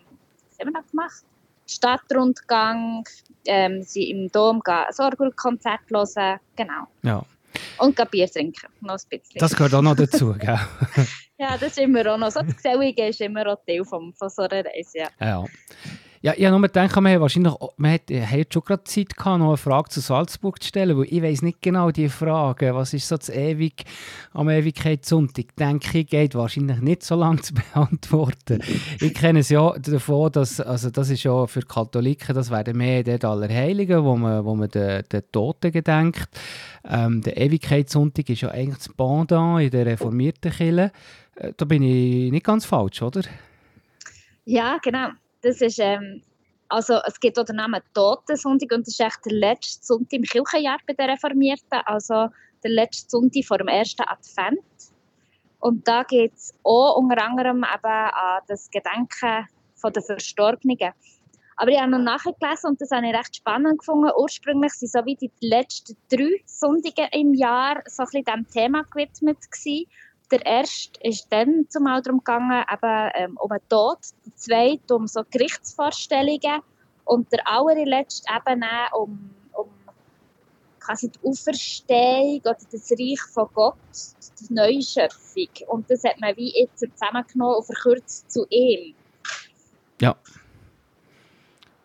was 0.49 0.59
haben 0.59 0.67
wir 0.67 0.71
noch 0.71 0.87
gemacht? 0.89 1.23
Stadtrundgang, 1.67 3.03
ähm, 3.45 3.81
sind 3.83 4.09
im 4.09 4.31
Dom 4.31 4.61
ein 4.65 4.85
Orgelkonzert 4.97 5.81
hören, 5.89 6.39
genau. 6.55 6.87
Ja. 7.03 7.23
Und 7.77 8.11
Bier 8.11 8.29
trinken, 8.29 8.67
noch 8.81 8.95
ein 8.95 9.01
bisschen. 9.09 9.39
Das 9.39 9.55
gehört 9.55 9.73
auch 9.73 9.81
noch 9.81 9.95
dazu, 9.95 10.33
gell? 10.39 10.59
ja, 11.37 11.57
das 11.57 11.71
ist 11.71 11.79
immer 11.79 12.05
auch 12.13 12.17
noch. 12.17 12.31
So 12.31 12.41
das 12.41 12.55
Gesellige 12.55 13.07
ist 13.07 13.21
immer 13.21 13.45
auch 13.47 13.59
Teil 13.67 13.83
von, 13.85 14.13
von 14.13 14.29
so 14.29 14.43
einer 14.43 14.65
Reise, 14.65 14.99
ja. 14.99 15.09
ja. 15.19 15.45
Ja, 16.21 16.33
ich 16.35 16.43
habe 16.43 16.51
nur 16.51 16.67
gedacht, 16.67 16.93
man 16.97 17.13
hat 17.13 17.21
wahrscheinlich 17.21 17.53
man 17.77 17.93
hat, 17.93 18.11
hat 18.11 18.53
schon 18.53 18.63
gerade 18.63 18.83
Zeit 18.83 19.15
gehabt, 19.15 19.39
noch 19.39 19.47
eine 19.47 19.57
Frage 19.57 19.87
zu 19.87 20.01
Salzburg 20.01 20.61
zu 20.61 20.67
stellen, 20.67 20.97
weil 20.97 21.05
ich 21.09 21.23
weiß 21.23 21.43
nicht 21.43 21.61
genau 21.61 21.91
die 21.91 22.09
Frage, 22.09 22.75
was 22.75 22.93
ist 22.93 23.07
so 23.07 23.15
das 23.15 23.29
ewig 23.29 23.85
am 24.33 24.49
Ewigkeitssonntag, 24.49 25.55
denke 25.55 25.99
ich, 25.99 26.07
geht 26.07 26.35
wahrscheinlich 26.35 26.81
nicht 26.81 27.03
so 27.03 27.15
lange 27.15 27.39
zu 27.39 27.53
beantworten. 27.73 28.61
ich 28.99 29.13
kenne 29.13 29.39
es 29.39 29.47
ja 29.47 29.71
davon, 29.79 30.29
dass, 30.33 30.59
also 30.59 30.89
das 30.89 31.09
ist 31.09 31.23
ja 31.23 31.47
für 31.47 31.61
Katholiken, 31.61 32.35
das 32.35 32.51
werden 32.51 32.75
mehr 32.75 33.01
dort 33.03 33.23
Allerheiligen, 33.23 34.03
wo 34.03 34.17
man, 34.17 34.43
wo 34.43 34.55
man 34.55 34.67
den, 34.67 35.03
den 35.09 35.23
Toten 35.31 35.71
gedenkt. 35.71 36.27
Ähm, 36.83 37.21
der 37.21 37.37
Ewigkeitssonntag 37.37 38.27
ist 38.27 38.41
ja 38.41 38.49
eigentlich 38.49 38.79
das 38.79 38.89
Pendant 38.89 39.61
in 39.61 39.69
der 39.69 39.85
reformierten 39.85 40.51
Kirche. 40.51 40.91
Äh, 41.35 41.53
da 41.55 41.63
bin 41.63 41.81
ich 41.81 42.29
nicht 42.29 42.45
ganz 42.45 42.65
falsch, 42.65 43.01
oder? 43.01 43.21
Ja, 44.43 44.79
genau 44.83 45.11
das 45.41 45.61
ist, 45.61 45.79
ähm, 45.79 46.21
also 46.67 46.99
es 47.05 47.19
gibt 47.19 47.39
auch 47.39 47.45
den 47.45 47.57
Namen 47.57 47.81
Totensonntag 47.93 48.71
und 48.71 48.87
das 48.87 48.93
ist 48.93 49.01
echt 49.01 49.25
der 49.25 49.33
letzte 49.33 49.85
Sonntag 49.85 50.13
im 50.13 50.23
Kirchenjahr 50.23 50.77
bei 50.85 50.93
den 50.93 51.09
Reformierten, 51.09 51.81
also 51.85 52.27
der 52.63 52.71
letzte 52.71 53.09
Sonntag 53.09 53.45
vor 53.45 53.57
dem 53.57 53.67
ersten 53.67 54.03
Advent. 54.03 54.59
Und 55.59 55.87
da 55.87 56.03
geht 56.03 56.33
es 56.33 56.53
auch 56.63 56.97
unter 56.97 57.21
anderem 57.23 57.57
eben 57.57 57.85
an 57.85 58.41
das 58.47 58.69
Gedenken 58.69 59.47
von 59.75 59.91
den 59.91 60.03
Verstorbenen. 60.03 60.93
Aber 61.57 61.71
ich 61.71 61.79
habe 61.79 61.91
noch 61.91 61.99
nachgelesen 61.99 62.69
und 62.69 62.81
das 62.81 62.91
habe 62.91 63.07
ich 63.07 63.13
recht 63.13 63.35
spannend 63.35 63.79
gefunden. 63.79 64.09
Ursprünglich 64.17 64.71
waren 64.71 64.87
so 64.87 65.05
wie 65.05 65.15
die 65.15 65.31
letzten 65.41 65.97
drei 66.09 66.41
Sonntage 66.45 67.09
im 67.11 67.33
Jahr 67.33 67.83
so 67.85 68.03
ein 68.03 68.05
bisschen 68.05 68.23
diesem 68.23 68.47
Thema 68.47 68.83
gewidmet 68.83 69.39
gewesen. 69.51 69.85
Der 70.31 70.45
erste 70.45 70.99
ist 71.01 71.27
dann 71.31 71.65
zumal 71.69 72.01
darum 72.01 72.19
gegangen, 72.19 72.63
eben, 72.71 73.11
ähm, 73.15 73.37
um 73.37 73.49
den 73.49 73.59
Tod, 73.67 73.97
der 74.25 74.35
zweite 74.35 74.95
um 74.95 75.07
so 75.07 75.23
Gerichtsvorstellungen 75.29 76.61
und 77.05 77.31
der 77.31 77.47
allerletzte 77.47 78.31
eben 78.31 78.63
um, 78.95 79.33
um 79.53 79.69
quasi 80.79 81.09
die 81.09 81.19
Auferstehung 81.23 82.41
oder 82.41 82.57
das 82.71 82.91
Reich 82.91 83.21
von 83.33 83.47
Gott, 83.53 83.75
die 84.39 84.53
Neuschöpfung. 84.53 85.49
Und 85.67 85.89
das 85.89 86.03
hat 86.03 86.19
man 86.19 86.35
wie 86.37 86.53
jetzt 86.59 86.79
zusammengenommen 86.79 87.55
und 87.55 87.65
verkürzt 87.65 88.31
zu 88.31 88.45
ihm. 88.49 88.93
Ja. 89.99 90.15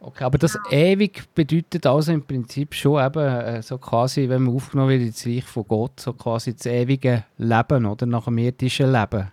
Okay, 0.06 0.24
aber 0.24 0.36
das 0.36 0.58
ewig 0.70 1.32
bedeutet 1.34 1.86
also 1.86 2.12
im 2.12 2.26
Prinzip 2.26 2.74
schon 2.74 3.02
eben 3.02 3.26
äh, 3.26 3.62
so 3.62 3.78
quasi, 3.78 4.28
wenn 4.28 4.42
man 4.42 4.54
aufgenommen 4.54 4.90
wird 4.90 5.00
ins 5.00 5.26
Reich 5.26 5.44
von 5.44 5.66
Gott, 5.66 5.98
so 5.98 6.12
quasi 6.12 6.54
das 6.54 6.66
ewige 6.66 7.24
Leben 7.38 7.86
oder 7.86 8.04
nach 8.04 8.26
dem 8.26 8.36
irdischen 8.36 8.92
Leben. 8.92 9.32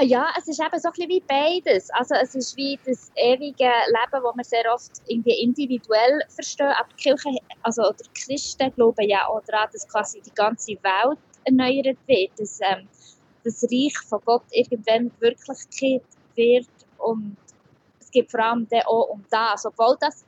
Ja, 0.00 0.28
es 0.38 0.46
ist 0.46 0.60
eben 0.60 0.78
so 0.78 0.90
ein 0.90 0.92
bisschen 0.92 1.08
wie 1.08 1.22
beides. 1.26 1.90
Also 1.90 2.14
es 2.22 2.36
ist 2.36 2.56
wie 2.56 2.78
das 2.86 3.10
ewige 3.16 3.64
Leben, 3.64 4.12
das 4.12 4.36
wir 4.36 4.44
sehr 4.44 4.72
oft 4.72 4.92
irgendwie 5.08 5.42
individuell 5.42 6.20
verstehen. 6.28 6.72
Aber 6.78 6.88
die 6.96 7.02
Kirche, 7.02 7.30
also 7.64 7.82
oder 7.82 8.04
Christen 8.14 8.72
glauben 8.76 9.08
ja 9.08 9.26
auch 9.26 9.42
daran, 9.46 9.68
dass 9.72 9.88
quasi 9.88 10.20
die 10.20 10.34
ganze 10.36 10.74
Welt 10.84 11.18
erneuert 11.44 11.98
wird, 12.06 12.30
dass 12.38 12.60
ähm, 12.60 12.86
das 13.42 13.64
Reich 13.64 13.98
von 14.08 14.20
Gott 14.24 14.44
irgendwann 14.52 15.10
Wirklichkeit 15.18 16.04
wird 16.36 16.68
und 16.98 17.36
es 18.08 18.12
geht 18.12 18.30
vor 18.30 18.40
allem 18.40 18.66
auch 18.86 19.10
um 19.10 19.24
das, 19.30 19.66
obwohl 19.66 19.96
das 20.00 20.24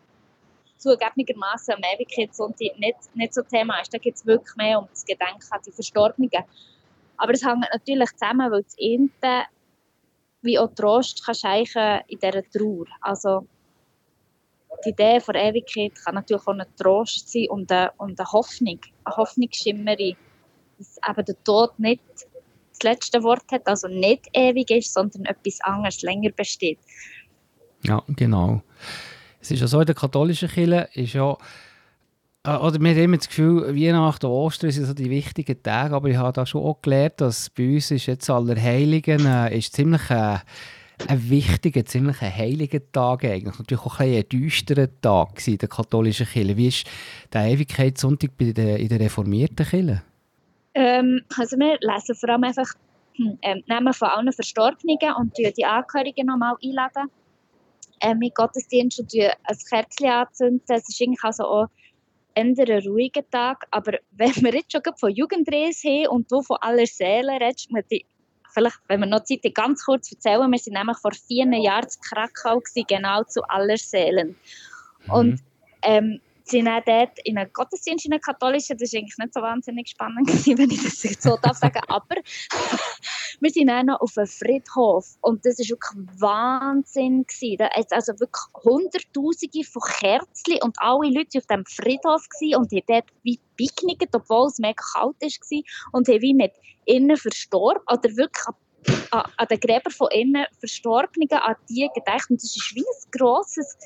zugegebenermaßen 0.77 1.75
am 1.75 1.81
Ewigkeitssonntag 1.95 2.79
nicht, 2.79 2.97
nicht 3.15 3.35
so 3.35 3.43
Thema 3.43 3.81
ist. 3.81 3.93
Da 3.93 3.99
geht 3.99 4.17
es 4.17 4.27
wirklich 4.27 4.55
mehr 4.57 4.79
um 4.79 4.87
das 4.91 5.05
Gedenken 5.05 5.47
an 5.51 5.61
die 5.67 5.73
Verstorbenen. 5.73 6.31
Aber 7.17 7.33
es 7.33 7.45
hängt 7.45 7.67
natürlich 7.73 8.11
zusammen, 8.13 8.51
weil 8.51 8.63
das 8.63 8.77
eine 8.79 9.47
wie 10.43 10.59
auch 10.59 10.73
Trost 10.75 11.25
kann 11.25 12.01
in 12.09 12.19
dieser 12.19 12.43
Trauer. 12.51 12.87
Also 13.01 13.47
die 14.85 14.91
Idee 14.91 15.21
von 15.21 15.35
Ewigkeit 15.35 15.95
kann 16.03 16.15
natürlich 16.15 16.47
auch 16.47 16.53
ein 16.53 16.65
Trost 16.77 17.31
sein 17.31 17.49
und 17.49 17.71
eine, 17.73 17.93
und 17.99 18.19
eine 18.19 18.33
Hoffnung, 18.33 18.81
eine 19.05 19.17
Hoffnungsschimmerin, 19.17 20.17
dass 20.79 20.99
eben 21.09 21.25
der 21.25 21.45
Tod 21.45 21.79
nicht 21.79 22.03
das 22.81 22.83
letzte 22.83 23.23
Wort 23.23 23.45
hat, 23.53 23.67
also 23.67 23.89
nicht 23.89 24.29
ewig 24.33 24.71
ist, 24.71 24.95
sondern 24.95 25.27
etwas 25.27 25.61
anderes 25.61 26.01
länger 26.01 26.31
besteht. 26.31 26.79
Ja, 27.83 28.03
genau. 28.09 28.63
Es 29.41 29.51
ist 29.51 29.61
ja 29.61 29.67
so, 29.67 29.81
in 29.81 29.87
der 29.87 29.95
katholischen 29.95 30.49
Kirche 30.49 30.89
ist 30.95 31.15
ja 31.15 31.37
äh, 32.45 32.57
oder 32.57 32.81
wir 32.81 32.91
haben 32.91 32.99
immer 32.99 33.17
das 33.17 33.29
Gefühl, 33.29 33.75
Weihnachten 33.75 34.27
Ostern 34.27 34.71
sind 34.71 34.87
so 34.87 34.95
die 34.95 35.11
wichtigen 35.11 35.63
Tage, 35.63 35.95
aber 35.95 36.09
ich 36.09 36.17
habe 36.17 36.33
da 36.33 36.47
schon 36.47 36.63
auch 36.63 36.81
gelernt, 36.81 37.21
dass 37.21 37.51
bei 37.51 37.75
uns 37.75 37.91
ist 37.91 38.07
jetzt 38.07 38.31
Allerheiligen 38.31 39.27
äh, 39.27 39.57
ist 39.57 39.75
ziemlich 39.75 40.09
äh, 40.11 40.39
ein 41.09 41.31
wichtiger, 41.31 41.85
ziemlich 41.85 42.21
ein 42.23 42.35
heiliger 42.35 42.81
Tag 42.93 43.25
eigentlich. 43.25 43.59
Natürlich 43.59 43.85
auch 43.85 44.01
ein, 44.01 44.15
ein 44.15 44.29
düsterer 44.29 44.89
Tag 45.01 45.47
in 45.47 45.59
der 45.59 45.69
katholischen 45.69 46.27
Kirche. 46.27 46.57
Wie 46.57 46.69
ist 46.69 46.87
der 47.33 47.47
Ewigkeitssonntag 47.47 48.31
bei 48.39 48.53
der, 48.53 48.79
in 48.79 48.89
der 48.89 49.01
reformierten 49.01 49.67
Kirche? 49.67 50.03
Ähm, 50.75 51.23
also 51.39 51.57
wir 51.59 51.79
lesen 51.81 52.15
vor 52.15 52.29
allem 52.29 52.45
einfach 52.45 52.69
hm, 53.15 53.39
ähm, 53.43 53.63
Namen 53.67 53.93
von 53.93 54.09
allen 54.09 54.33
Verstorbenen 54.33 54.99
und 55.19 55.37
die 55.37 55.65
Angehörigen 55.65 56.27
nochmal 56.27 56.55
einladen. 56.63 57.11
Ähm, 58.02 58.19
mit 58.19 58.35
Gottesdienst 58.35 59.00
und 59.00 59.12
ein 59.14 59.57
Kerzchen 59.69 60.09
anzünden. 60.09 60.62
Es 60.69 60.88
ist 60.88 61.00
eigentlich 61.02 61.23
also 61.23 61.45
auch 61.45 61.66
eher 62.35 62.45
ein 62.45 62.88
ruhiger 62.88 63.28
Tag. 63.30 63.66
Aber 63.71 63.92
wenn 64.12 64.35
wir 64.37 64.54
jetzt 64.54 64.73
schon 64.73 64.83
von 64.97 65.11
Jugendreise 65.11 65.88
haben 65.88 66.07
und 66.09 66.33
du 66.33 66.42
von 66.42 66.57
aller 66.61 66.87
Seelen 66.87 67.42
redest, 67.42 67.71
muss 67.71 67.85
ich 67.88 68.07
vielleicht, 68.52 68.78
wenn 68.88 69.00
wir 69.00 69.07
noch 69.07 69.25
Zeit 69.25 69.40
haben, 69.45 69.54
ganz 69.54 69.85
kurz 69.85 70.11
erzählen. 70.11 70.50
Wir 70.50 70.59
waren 70.59 70.73
nämlich 70.73 70.99
vor 70.99 71.12
vier 71.12 71.47
Jahren 71.47 71.85
in 71.85 72.00
Krakau, 72.09 72.59
gewesen, 72.61 72.87
genau 72.88 73.23
zu 73.25 73.42
aller 73.45 73.76
Seelen. 73.76 74.37
Mhm. 75.07 75.12
Und 75.12 75.40
ähm, 75.83 76.21
sind 76.50 76.69
auch 76.69 76.83
dort 76.85 77.19
in 77.25 77.38
einem 77.38 77.52
Gottesdienst 77.52 78.07
in 78.07 78.12
einer 78.12 78.21
katholischen, 78.21 78.76
das 78.76 78.92
war 78.92 79.00
eigentlich 79.00 79.19
nicht 79.19 79.35
so 79.35 79.40
wahnsinnig 79.40 79.88
spannend, 79.88 80.26
gewesen, 80.26 80.59
wenn 80.59 80.71
ich 80.71 80.83
das 80.83 81.02
jetzt 81.02 81.23
so 81.23 81.37
darf 81.40 81.57
sagen, 81.57 81.80
aber 81.88 82.16
wir 83.40 83.50
sind 83.50 83.71
auch 83.71 83.83
noch 83.83 84.00
auf 84.00 84.16
einem 84.16 84.26
Friedhof 84.26 85.16
und 85.21 85.45
das 85.45 85.59
war 85.59 85.69
wirklich 85.69 86.21
Wahnsinn. 86.21 87.25
Gewesen. 87.26 87.57
Da 87.59 87.71
hat 87.71 87.92
also 87.92 88.12
wirklich 88.19 88.42
Hunderttausende 88.64 89.64
von 89.64 89.83
Kerzen 89.83 90.62
und 90.62 90.76
alle 90.78 91.11
Leute 91.11 91.38
auf 91.38 91.47
diesem 91.47 91.64
Friedhof 91.66 92.28
gewesen 92.28 92.57
und 92.57 92.73
haben 92.73 92.83
dort 92.87 93.04
wie 93.23 93.40
picknickt, 93.57 94.14
obwohl 94.14 94.49
es 94.49 94.59
mega 94.59 94.83
kalt 94.92 95.16
war 95.21 95.62
und 95.92 96.09
haben 96.09 96.23
wie 96.23 96.35
mit 96.35 96.52
ihnen 96.87 97.16
verstorben 97.16 97.83
oder 97.90 98.16
wirklich 98.16 98.47
an, 99.11 99.23
an 99.37 99.47
den 99.49 99.61
Gräbern 99.61 99.92
von 99.92 100.09
ihnen 100.12 100.47
Verstorbenen, 100.59 101.30
an 101.33 101.57
die 101.69 101.88
gedacht 101.95 102.30
und 102.30 102.42
das 102.42 102.57
ist 102.57 102.75
wie 102.75 102.80
ein 102.80 103.11
grosses 103.19 103.76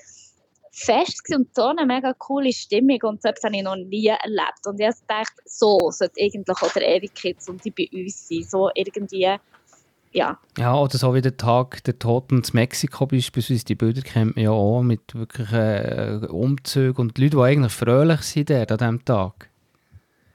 Fest 0.77 1.33
und 1.33 1.55
so 1.55 1.67
eine 1.67 1.87
mega 1.87 2.13
coole 2.15 2.53
Stimmung 2.53 2.99
und 3.05 3.23
so 3.23 3.29
etwas 3.29 3.45
habe 3.45 3.57
ich 3.57 3.63
noch 3.63 3.77
nie 3.77 4.09
erlebt. 4.09 4.67
Und 4.67 4.81
ich 4.81 4.91
dachte, 5.07 5.33
so 5.45 5.79
sollte 5.91 6.21
eigentlich 6.21 6.63
auch 6.63 6.73
der 6.73 6.97
Ewigkeitssonntag 6.97 7.75
bei 7.77 7.89
uns 7.93 8.29
sein. 8.29 8.43
So 8.43 8.71
irgendwie, 8.75 9.29
ja. 10.11 10.39
Ja, 10.59 10.75
oder 10.77 10.99
so 10.99 11.15
wie 11.15 11.21
der 11.21 11.37
Tag 11.37 11.85
der 11.85 11.97
Toten 11.99 12.39
in 12.39 12.45
Mexiko 12.53 13.07
beispielsweise, 13.07 13.65
die 13.65 13.77
Bilder 13.77 14.03
kennt 14.03 14.35
man 14.35 14.45
ja 14.45 14.51
auch 14.51 14.83
mit 14.83 15.15
wirklich 15.15 15.53
äh, 15.53 16.27
Umzügen 16.29 17.01
und 17.01 17.19
Leute, 17.19 17.37
die 17.37 17.43
eigentlich 17.43 17.73
fröhlich 17.73 18.23
sind 18.23 18.51
an 18.51 18.67
diesem 18.67 19.05
Tag. 19.05 19.51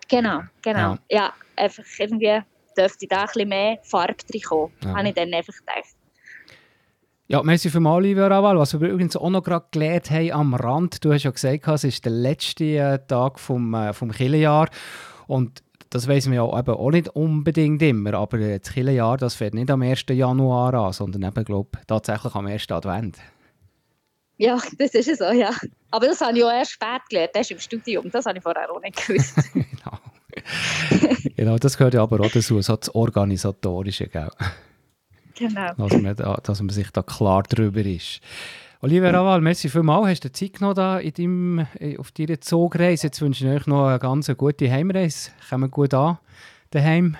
Genau, 0.07 0.39
genau. 0.61 0.79
Ja, 0.79 0.99
ja 1.09 1.33
einfach 1.57 1.83
irgendwie 1.97 2.41
dürfte 2.77 3.07
da 3.07 3.21
ein 3.21 3.25
bisschen 3.27 3.49
mehr 3.49 3.77
Farbe 3.83 4.15
drin 4.25 4.41
kommen, 4.41 4.71
ja. 4.83 4.95
habe 4.95 5.09
ich 5.09 5.15
dann 5.15 5.33
einfach 5.33 5.53
gedacht. 5.53 5.98
Ja, 7.31 7.43
merci 7.43 7.69
für 7.69 7.79
mal, 7.79 8.01
lieber 8.01 8.27
Raval. 8.27 8.57
Was 8.57 8.73
wir 8.73 8.89
übrigens 8.89 9.15
auch 9.15 9.29
noch 9.29 9.43
gerade 9.43 9.67
gelernt 9.69 10.09
haben 10.09 10.31
am 10.31 10.55
Rand, 10.55 11.05
du 11.05 11.13
hast 11.13 11.21
ja 11.21 11.29
gesagt, 11.29 11.67
es 11.67 11.83
ist 11.83 12.03
der 12.03 12.11
letzte 12.11 12.63
äh, 12.63 12.99
Tag 13.07 13.39
vom, 13.39 13.71
äh, 13.75 13.93
vom 13.93 14.09
Kirchenjahr 14.09 14.67
und 15.27 15.61
das 15.91 16.07
wissen 16.07 16.31
wir 16.31 16.37
ja 16.37 16.59
eben 16.59 16.71
auch 16.71 16.89
nicht 16.89 17.09
unbedingt 17.09 17.83
immer, 17.83 18.15
aber 18.15 18.39
das 18.39 18.73
Kirchenjahr, 18.73 19.17
das 19.17 19.35
fängt 19.35 19.53
nicht 19.53 19.69
am 19.69 19.83
1. 19.83 20.05
Januar 20.09 20.73
an, 20.73 20.91
sondern 20.91 21.21
eben, 21.21 21.45
glaube 21.45 21.69
tatsächlich 21.85 22.33
am 22.33 22.47
1. 22.47 22.71
Advent. 22.71 23.19
Ja, 24.37 24.57
das 24.79 24.95
ist 24.95 25.19
so, 25.19 25.25
ja. 25.25 25.51
Aber 25.91 26.07
das 26.07 26.21
habe 26.21 26.35
ich 26.35 26.43
auch 26.43 26.51
erst 26.51 26.71
spät 26.71 27.01
gelernt, 27.09 27.29
das 27.35 27.41
ist 27.41 27.51
im 27.51 27.59
Studium, 27.59 28.09
das 28.09 28.25
habe 28.25 28.39
ich 28.39 28.43
vorher 28.43 28.71
auch 28.71 28.81
nicht 28.81 29.05
gewusst. 29.05 29.35
genau. 29.53 29.99
genau, 31.35 31.57
das 31.59 31.77
gehört 31.77 31.93
ja 31.93 32.01
aber 32.01 32.21
auch 32.21 32.31
dazu, 32.31 32.59
so 32.59 32.75
das 32.75 32.89
Organisatorische, 32.95 34.07
gell? 34.07 34.31
Genau. 35.39 35.73
Dass 35.73 35.93
man, 36.01 36.15
da, 36.15 36.35
dass 36.43 36.61
man 36.61 36.69
sich 36.69 36.91
da 36.91 37.01
klar 37.01 37.43
drüber 37.43 37.81
ist. 37.85 38.19
Olivia 38.81 39.09
Raval, 39.09 39.41
merci 39.41 39.67
vielmals. 39.67 40.07
Hast 40.07 40.23
du 40.23 40.31
Zeit 40.31 40.53
genommen 40.53 40.75
da 40.75 40.99
in 40.99 41.13
deinem, 41.13 41.67
auf 41.97 42.11
deiner 42.11 42.39
Zugreise? 42.39 43.07
Jetzt 43.07 43.21
wünsche 43.21 43.45
ich 43.45 43.53
euch 43.53 43.67
noch 43.67 43.87
eine 43.87 43.99
ganz 43.99 44.31
gute 44.37 44.71
Heimreise. 44.71 45.31
Kommen 45.49 45.69
gut 45.69 45.93
an 45.93 46.17
daheim. 46.71 47.17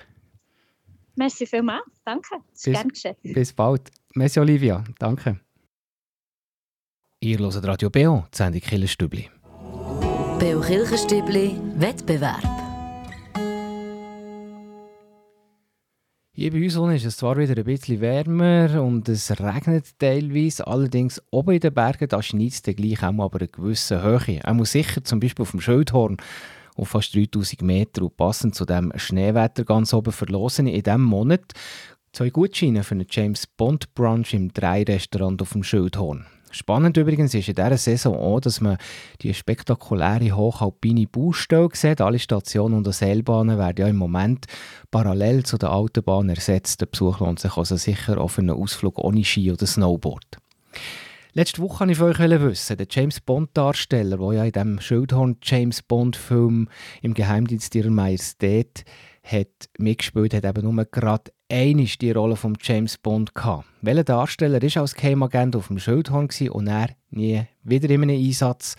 Merci 1.16 1.46
vielmals. 1.46 1.84
Danke. 2.06 2.38
Das 2.52 2.66
ist 2.66 2.74
gern 2.74 2.88
geschehen. 2.88 3.16
Bis 3.24 3.52
bald. 3.52 3.92
Merci, 4.14 4.40
Olivia. 4.40 4.84
Danke. 5.00 5.40
Ihr 7.20 7.40
hört 7.40 7.68
Radio 7.68 7.90
Beo, 7.90 8.26
die 8.34 8.38
Sendung 8.38 8.62
Killerstübli. 8.62 9.30
Beo 10.40 10.62
Kirchenstübli, 10.62 11.60
Wettbewerb. 11.76 12.59
Hier 16.40 16.52
bei 16.52 16.64
uns 16.64 16.96
ist 16.96 17.06
es 17.06 17.18
zwar 17.18 17.36
wieder 17.36 17.58
ein 17.58 17.66
bisschen 17.66 18.00
wärmer 18.00 18.82
und 18.82 19.10
es 19.10 19.30
regnet 19.42 20.00
teilweise, 20.00 20.66
allerdings 20.66 21.22
oben 21.32 21.56
in 21.56 21.60
den 21.60 21.74
Bergen 21.74 22.08
da 22.08 22.24
schneit 22.24 22.54
es 22.54 22.64
gleich 22.64 23.04
auch 23.04 23.20
aber 23.20 23.40
eine 23.40 23.50
gewisse 23.50 24.02
Höhe. 24.02 24.40
Muss 24.54 24.72
sicher 24.72 25.04
zum 25.04 25.20
Beispiel 25.20 25.44
auf 25.44 25.52
dem 25.52 25.60
Schildhorn 25.60 26.16
auf 26.78 26.88
fast 26.88 27.14
3000 27.14 27.62
Meter 27.64 28.04
und 28.04 28.16
passend 28.16 28.56
zu 28.56 28.64
dem 28.64 28.94
Schneewetter 28.96 29.66
ganz 29.66 29.94
oben 29.94 30.14
verlosen 30.14 30.68
in 30.68 30.82
diesem 30.82 31.04
Monat 31.04 31.52
zwei 32.14 32.30
Gutscheine 32.30 32.86
für 32.86 32.96
einen 32.96 33.08
James 33.10 33.46
Bond 33.46 33.94
Brunch 33.94 34.34
im 34.34 34.54
Drei-Restaurant 34.54 35.42
auf 35.42 35.52
dem 35.52 35.64
Schildhorn. 35.64 36.26
Spannend 36.52 36.98
übrigens 36.98 37.34
ist 37.34 37.48
in 37.48 37.56
dieser 37.56 37.78
Saison 37.78 38.16
auch, 38.16 38.40
dass 38.40 38.60
man 38.62 38.78
die 39.22 39.34
spektakuläre 39.34 40.36
hochalpine 40.36 41.08
Baustelle 41.08 41.70
sieht. 41.74 42.02
Alle 42.02 42.20
Stationen 42.20 42.76
und 42.76 42.94
Seilbahnen 42.94 43.58
werden 43.58 43.76
ja 43.78 43.88
im 43.88 43.98
Moment 43.98 44.46
parallel 44.90 45.44
zu 45.44 45.58
der 45.58 45.74
Autobahn 45.74 46.30
ersetzt. 46.30 46.82
Der 46.82 46.88
Besuch 46.88 47.20
lohnt 47.20 47.40
sich 47.40 47.56
also 47.56 47.76
sicher 47.76 48.18
auf 48.18 48.40
einen 48.40 48.50
Ausflug 48.50 48.98
ohne 48.98 49.24
Ski 49.24 49.52
oder 49.52 49.68
Snowboard. 49.68 50.38
Letzte 51.34 51.62
Woche 51.62 51.82
wollte 51.82 51.92
ich 51.92 51.98
von 52.00 52.08
euch 52.10 52.42
wissen, 52.42 52.78
der 52.78 52.88
James 52.90 53.20
Bond-Darsteller, 53.22 54.18
der 54.18 54.34
ja 54.34 54.44
in 54.46 54.52
dem 54.52 54.82
Schildhorn-James 54.82 55.84
Bond-Film 55.84 56.68
im 57.04 57.14
Geheimdienst 57.14 57.76
ihrer 57.76 57.92
Majestät 57.92 58.84
hat 59.24 59.70
mitgespielt, 59.78 60.34
hat 60.34 60.46
eben 60.46 60.74
nur 60.74 60.86
gerade 60.86 61.32
einmal 61.50 61.86
die 61.86 62.12
Rolle 62.12 62.36
von 62.36 62.58
James 62.62 62.98
Bond 62.98 63.36
gehabt. 63.36 63.66
Welcher 63.82 64.04
Darsteller 64.04 64.62
war 64.62 64.82
als 64.82 64.96
Geheimagent 64.96 65.56
auf 65.56 65.68
dem 65.68 65.80
Schildhorn 65.80 66.30
und 66.52 66.68
er 66.68 66.90
nie 67.10 67.44
wieder 67.64 67.90
in 67.90 68.04
einem 68.04 68.18
Einsatz? 68.18 68.76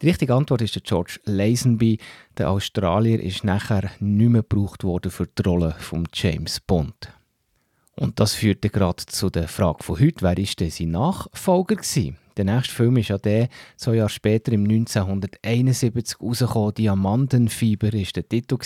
Die 0.00 0.08
richtige 0.08 0.34
Antwort 0.34 0.62
ist 0.62 0.74
der 0.74 0.82
George 0.82 1.20
Lazenby. 1.24 1.98
Der 2.36 2.50
Australier 2.50 3.22
ist 3.22 3.44
nachher 3.44 3.90
nicht 4.00 4.30
mehr 4.30 4.42
gebraucht 4.42 4.82
worden 4.82 5.12
für 5.12 5.26
die 5.26 5.42
Rolle 5.42 5.76
von 5.78 6.08
James 6.12 6.58
Bond. 6.58 7.12
Und 7.96 8.20
das 8.20 8.34
führte 8.34 8.70
gerade 8.70 9.04
zu 9.06 9.28
der 9.28 9.48
Frage 9.48 9.82
von 9.82 10.00
heute, 10.00 10.22
wer 10.22 10.38
ist 10.38 10.60
denn 10.60 10.70
sein 10.70 10.92
Nachfolger 10.92 11.76
gewesen? 11.76 12.16
Der 12.38 12.46
nächste 12.46 12.74
Film 12.74 12.96
ist 12.96 13.08
ja 13.08 13.18
der, 13.18 13.48
zwei 13.76 13.96
Jahre 13.96 14.08
später, 14.08 14.52
im 14.52 14.64
1971, 14.64 16.20
rausgekommen. 16.20 16.74
«Diamantenfieber» 16.74 17.92
war 17.92 18.02
der 18.14 18.28
Titel. 18.28 18.58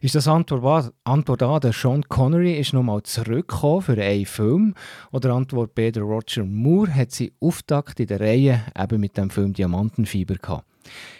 Ist 0.00 0.14
das 0.14 0.28
Antwort, 0.28 0.92
Antwort 1.02 1.42
A, 1.42 1.58
der 1.58 1.72
Sean 1.72 2.04
Connery 2.08 2.54
ist 2.54 2.72
nochmal 2.72 3.02
zurückgekommen 3.02 3.82
für 3.82 4.00
einen 4.00 4.26
Film? 4.26 4.74
Oder 5.10 5.34
Antwort 5.34 5.74
B, 5.74 5.90
der 5.90 6.04
Roger 6.04 6.44
Moore 6.44 6.94
hat 6.94 7.10
sie 7.10 7.32
Auftakt 7.40 7.98
in 7.98 8.06
der 8.06 8.20
Reihe 8.20 8.62
eben 8.78 9.00
mit 9.00 9.16
dem 9.16 9.30
Film 9.30 9.52
«Diamantenfieber» 9.52 10.36
gehabt? 10.36 10.64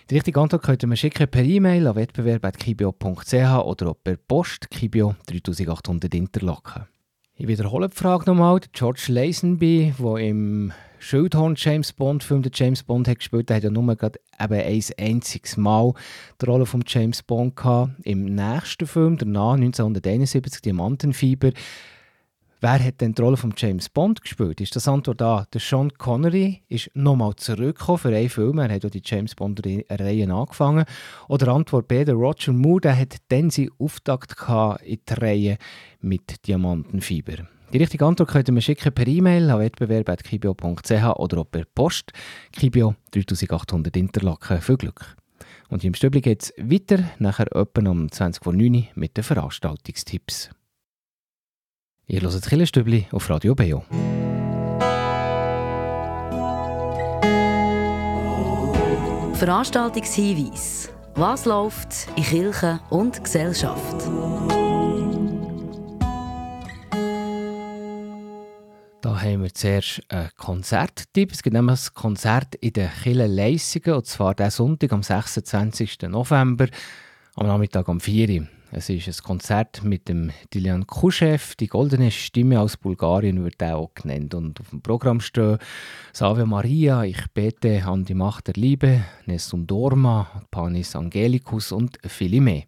Die 0.08 0.14
richtige 0.14 0.40
Antwort 0.40 0.62
könnt 0.62 0.84
ihr 0.84 0.88
mir 0.88 0.96
schicken 0.96 1.28
per 1.28 1.42
E-Mail 1.42 1.88
an 1.88 1.96
wettbewerb.kibio.ch 1.96 3.34
oder 3.34 3.88
auch 3.88 3.96
per 4.02 4.16
Post 4.16 4.70
Kibio 4.70 5.16
3800 5.26 6.14
Interlaken. 6.14 6.87
Ich 7.40 7.47
wiederhole 7.47 7.88
die 7.88 7.97
Frage 7.97 8.25
nochmal. 8.26 8.59
George 8.73 9.04
Lazenby, 9.07 9.95
der 9.97 10.16
im 10.16 10.73
Schildhorn 10.99 11.54
James 11.57 11.92
Bond 11.92 12.25
Film 12.25 12.42
der 12.42 12.50
James 12.52 12.83
Bond 12.83 13.07
hat 13.07 13.21
gespielt, 13.21 13.49
hat 13.52 13.62
ja 13.62 13.71
nur 13.71 13.95
gerade 13.95 14.18
eben 14.40 14.54
ein 14.54 14.83
einziges 14.99 15.57
Mal 15.57 15.95
die 16.42 16.47
Rolle 16.47 16.66
von 16.66 16.83
James 16.85 17.23
Bond 17.23 17.54
gehabt. 17.54 17.92
Im 18.02 18.25
nächsten 18.25 18.88
Film, 18.88 19.18
danach 19.18 19.52
1971, 19.52 20.62
Diamantenfieber, 20.62 21.52
Wer 22.60 22.84
hat 22.84 23.00
denn 23.00 23.14
die 23.14 23.22
Rolle 23.22 23.36
von 23.36 23.54
James 23.56 23.88
Bond 23.88 24.20
gespielt? 24.20 24.60
Ist 24.60 24.74
das 24.74 24.88
Antwort 24.88 25.22
A? 25.22 25.46
Der 25.52 25.60
Sean 25.60 25.92
Connery 25.96 26.62
ist 26.68 26.90
nochmal 26.92 27.36
zurückgekommen 27.36 27.98
für 27.98 28.08
einen 28.08 28.28
Film. 28.28 28.58
Er 28.58 28.68
hat 28.68 28.82
ja 28.82 28.90
die 28.90 29.02
James 29.04 29.36
Bond-Reihe 29.36 30.34
angefangen. 30.34 30.84
Oder 31.28 31.52
Antwort 31.52 31.86
B, 31.86 32.04
der 32.04 32.16
Roger 32.16 32.52
Moore, 32.52 32.80
der 32.80 32.98
hat 32.98 33.14
dann 33.28 33.50
seinen 33.50 33.70
Auftakt 33.78 34.34
in 34.82 34.98
die 35.08 35.14
Reihe 35.14 35.58
mit 36.00 36.48
Diamantenfieber. 36.48 37.46
Die 37.72 37.78
richtige 37.78 38.04
Antwort 38.04 38.30
könnt 38.30 38.48
ihr 38.48 38.54
mir 38.54 38.60
schicken 38.60 38.92
per 38.92 39.06
E-Mail 39.06 39.50
an 39.50 39.60
wettbewerb.kibio.ch 39.60 41.16
oder 41.16 41.38
auch 41.38 41.50
per 41.50 41.64
Post. 41.72 42.12
Kibio 42.50 42.96
3800 43.12 43.96
Interlaken. 43.96 44.60
Viel 44.60 44.78
Glück! 44.78 45.16
Und 45.68 45.84
im 45.84 45.94
Stübli 45.94 46.20
geht 46.20 46.42
es 46.42 46.54
weiter, 46.58 47.04
nachher 47.20 47.54
etwa 47.54 47.88
um 47.88 48.10
20 48.10 48.42
vor 48.42 48.52
9 48.52 48.74
Uhr 48.74 48.82
mit 48.96 49.16
den 49.16 49.22
Veranstaltungstipps. 49.22 50.50
Ihr 52.10 52.22
hört 52.22 52.48
Killerstübli 52.48 53.06
auf 53.12 53.28
Radio 53.28 53.54
Beo. 53.54 53.84
Veranstaltungshinweis. 59.34 60.88
Was 61.16 61.44
läuft 61.44 62.08
in 62.16 62.22
Kirche 62.22 62.80
und 62.88 63.22
Gesellschaft? 63.22 64.06
Da 69.02 69.20
haben 69.20 69.42
wir 69.42 69.52
zuerst 69.52 70.00
einen 70.08 70.30
Konzerttipp. 70.38 71.32
Es 71.32 71.42
gibt 71.42 71.52
nämlich 71.52 71.88
ein 71.90 71.94
Konzert 71.94 72.54
in 72.54 72.72
der 72.72 72.88
Kille 72.88 73.26
Leissingen, 73.26 73.96
und 73.96 74.06
zwar 74.06 74.34
diesen 74.34 74.50
Sonntag 74.50 74.94
am 74.94 75.02
26. 75.02 75.98
November, 76.08 76.68
am 77.36 77.46
Nachmittag 77.48 77.86
um 77.86 78.00
4 78.00 78.30
Uhr. 78.30 78.48
Es 78.70 78.90
ist 78.90 79.08
ein 79.08 79.25
Konzert 79.25 79.82
mit 79.82 80.08
dem 80.10 80.30
Dilian 80.52 80.87
Kuschew, 80.87 81.38
die 81.58 81.68
goldene 81.68 82.10
Stimme 82.10 82.60
aus 82.60 82.76
Bulgarien 82.76 83.42
wird 83.42 83.62
auch 83.62 83.94
genannt. 83.94 84.34
Und 84.34 84.60
auf 84.60 84.68
dem 84.68 84.82
Programm 84.82 85.20
stehen 85.20 85.56
Salve 86.12 86.44
Maria, 86.44 87.02
Ich 87.04 87.25
bete 87.32 87.82
an 87.87 88.04
die 88.04 88.12
Macht 88.12 88.48
der 88.48 88.54
Liebe, 88.54 89.04
Nessun 89.25 89.66
Dorma, 89.66 90.42
Panis 90.50 90.94
Angelicus 90.94 91.72
und 91.72 91.98
viele 92.06 92.42
mehr. 92.42 92.64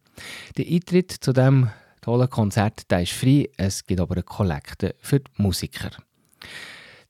Der 0.57 0.67
Eintritt 0.67 1.13
zu 1.13 1.35
diesem 1.35 1.69
tollen 2.01 2.31
Konzert 2.31 2.91
der 2.91 3.03
ist 3.03 3.13
frei, 3.13 3.51
es 3.59 3.85
gibt 3.85 4.01
aber 4.01 4.15
eine 4.15 4.23
Kollekte 4.23 4.95
für 5.01 5.21
die 5.21 5.31
Musiker. 5.37 5.91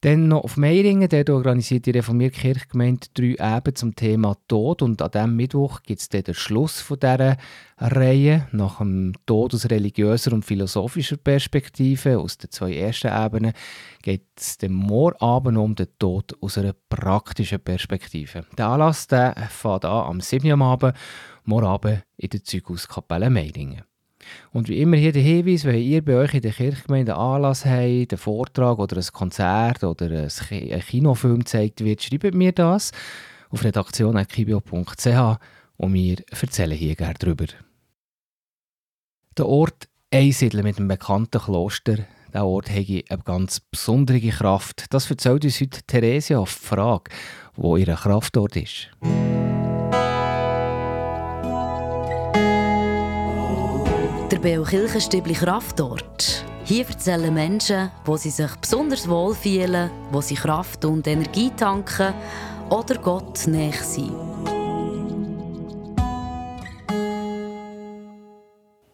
Dann 0.02 0.28
noch 0.28 0.44
auf 0.44 0.56
Meiringen, 0.56 1.10
dort 1.10 1.28
organisiert 1.28 1.84
die 1.84 1.90
reformierte 1.90 2.40
Kirchgemeinde 2.40 3.08
drei 3.12 3.58
Eben 3.58 3.74
zum 3.74 3.94
Thema 3.94 4.34
Tod 4.48 4.80
und 4.80 5.02
an 5.02 5.10
diesem 5.10 5.36
Mittwoch 5.36 5.82
gibt 5.82 6.00
es 6.00 6.08
dann 6.08 6.22
den 6.22 6.32
Schluss 6.32 6.80
von 6.80 6.98
dieser 6.98 7.36
Reihe 7.76 8.48
nach 8.52 8.78
dem 8.78 9.12
Tod 9.26 9.52
aus 9.52 9.68
religiöser 9.68 10.32
und 10.32 10.46
philosophischer 10.46 11.18
Perspektive. 11.18 12.18
Aus 12.18 12.38
den 12.38 12.50
zwei 12.50 12.76
ersten 12.76 13.08
Ebenen 13.08 13.52
geht 14.00 14.24
es 14.36 14.56
dem 14.56 14.72
Morabend 14.72 15.58
um 15.58 15.74
den 15.74 15.88
Tod 15.98 16.34
aus 16.40 16.56
einer 16.56 16.74
praktischen 16.88 17.60
Perspektive. 17.60 18.46
Der 18.56 18.68
Anlass 18.68 19.06
der 19.06 19.34
fängt 19.50 19.84
an 19.84 20.06
am 20.06 20.20
7. 20.22 20.50
Uhr 20.50 20.66
Abend, 20.66 20.96
Morabend 21.44 22.04
in 22.16 22.30
der 22.30 22.42
Zeughauskapelle 22.42 23.28
Meiringen. 23.28 23.82
Und 24.52 24.68
wie 24.68 24.80
immer 24.80 24.96
hier 24.96 25.12
der 25.12 25.22
Hinweis, 25.22 25.64
wenn 25.64 25.80
ihr 25.80 26.04
bei 26.04 26.16
euch 26.16 26.34
in 26.34 26.42
der 26.42 26.52
Kirchgemeinde 26.52 27.16
Anlass 27.16 27.64
habt, 27.64 28.12
einen 28.12 28.18
Vortrag 28.18 28.78
oder 28.78 28.96
ein 28.96 29.06
Konzert 29.12 29.84
oder 29.84 30.10
ein 30.10 30.80
Kinofilm 30.80 31.40
gezeigt 31.40 31.84
wird, 31.84 32.02
schreibt 32.02 32.34
mir 32.34 32.52
das 32.52 32.92
auf 33.50 33.64
redaktion.kibio.ch 33.64 35.38
und 35.76 35.94
wir 35.94 36.16
erzählen 36.30 36.76
hier 36.76 36.94
gerne 36.94 37.14
darüber. 37.18 37.46
Der 39.36 39.46
Ort 39.46 39.88
Einsiedeln 40.12 40.64
mit 40.64 40.78
einem 40.78 40.88
bekannten 40.88 41.40
Kloster, 41.40 41.98
der 42.34 42.44
Ort 42.44 42.68
habe 42.68 43.02
eine 43.08 43.22
ganz 43.22 43.60
besondere 43.60 44.20
Kraft. 44.20 44.86
Das 44.90 45.10
erzählt 45.10 45.44
uns 45.44 45.60
heute 45.60 45.82
Theresia 45.86 46.38
auf 46.38 46.58
die 46.60 46.66
Frage, 46.66 47.10
wo 47.56 47.76
ihre 47.76 47.94
Kraft 47.94 48.36
dort 48.36 48.56
ist. 48.56 48.90
Beo 54.42 54.64
Kirchenstübli 54.64 55.34
Kraftort. 55.34 56.46
Hier 56.64 56.88
erzählen 56.88 57.34
Menschen, 57.34 57.90
wo 58.06 58.16
sie 58.16 58.30
sich 58.30 58.50
besonders 58.56 59.06
wohl 59.06 59.34
fühlen, 59.34 59.90
wo 60.12 60.22
sie 60.22 60.34
Kraft 60.34 60.86
und 60.86 61.06
Energie 61.06 61.50
tanken 61.54 62.14
oder 62.70 62.94
Gott 62.94 63.46
näher 63.46 63.74
sind. 63.74 64.14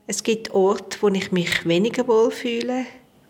Es 0.08 0.24
gibt 0.24 0.50
Orte, 0.50 0.98
wo 1.00 1.08
ich 1.10 1.30
mich 1.30 1.64
weniger 1.64 2.08
wohl 2.08 2.32
fühle, 2.32 2.84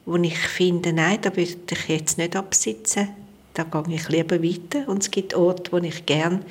wo 0.07 0.17
ich 0.17 0.39
finde, 0.39 0.95
nein, 0.95 1.19
da 1.21 1.37
würde 1.37 1.53
ich 1.71 1.89
jetzt 1.89 2.17
nicht 2.17 2.35
absitzen. 2.35 3.11
Da 3.53 3.65
gehe 3.65 3.95
ich 3.95 4.09
lieber 4.09 4.43
weiter. 4.43 4.89
Und 4.89 5.03
es 5.03 5.11
gibt 5.11 5.35
Orte, 5.35 5.71
wo 5.71 5.77
ich 5.79 6.07
gern 6.07 6.47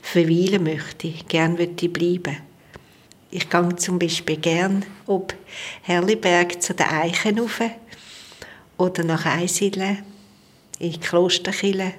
verweilen 0.00 0.62
möchte, 0.62 1.12
gern 1.26 1.54
möchte 1.54 1.88
bleiben. 1.88 2.47
Ich 3.30 3.50
gehe 3.50 3.76
zum 3.76 3.98
Beispiel 3.98 4.38
gern 4.38 4.86
ob 5.06 5.34
Herliberg 5.82 6.62
zu 6.62 6.72
den 6.72 6.86
Eichen 6.86 7.38
rauf 7.38 7.60
oder 8.78 9.04
nach 9.04 9.26
Einsiedeln 9.26 9.98
in 10.78 10.98
Klosterkille. 10.98 11.92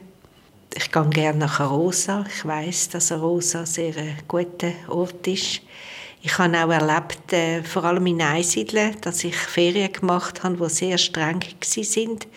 Ich 0.75 0.91
gehe 0.91 1.09
gerne 1.09 1.39
nach 1.39 1.59
Arosa. 1.59 2.25
Ich 2.35 2.45
weiß, 2.45 2.89
dass 2.89 3.11
Arosa 3.11 3.67
sehr 3.67 3.95
ein 3.95 4.17
guter 4.27 4.71
Ort 4.87 5.27
ist. 5.27 5.61
Ich 6.23 6.37
habe 6.39 6.63
auch 6.63 6.71
erlebt, 6.71 7.31
äh, 7.31 7.63
vor 7.63 7.83
allem 7.83 8.07
in 8.07 8.21
Einsiedeln, 8.23 8.97
dass 9.01 9.23
ich 9.23 9.35
Ferien 9.35 9.93
gemacht 9.93 10.43
habe, 10.43 10.57
die 10.57 10.69
sehr 10.69 10.97
streng 10.97 11.41
sind, 11.61 12.27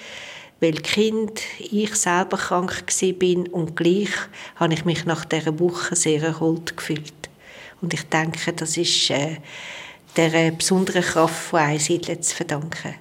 weil 0.60 0.74
Kind, 0.74 1.40
ich 1.58 1.94
selber 1.94 2.36
krank 2.36 2.84
bin 3.18 3.46
und 3.48 3.74
gleich 3.74 4.10
habe 4.56 4.74
ich 4.74 4.84
mich 4.84 5.06
nach 5.06 5.24
dieser 5.24 5.58
Woche 5.58 5.96
sehr 5.96 6.22
erholt 6.22 6.76
gefühlt. 6.76 7.21
Und 7.82 7.92
ich 7.92 8.04
denke, 8.04 8.52
das 8.52 8.76
ist 8.76 9.10
äh, 9.10 9.36
der 10.16 10.52
besonderen 10.52 11.02
Kraft 11.02 11.34
von 11.34 11.60
Einsiedeln 11.60 12.22
zu 12.22 12.36
verdanken. 12.36 12.94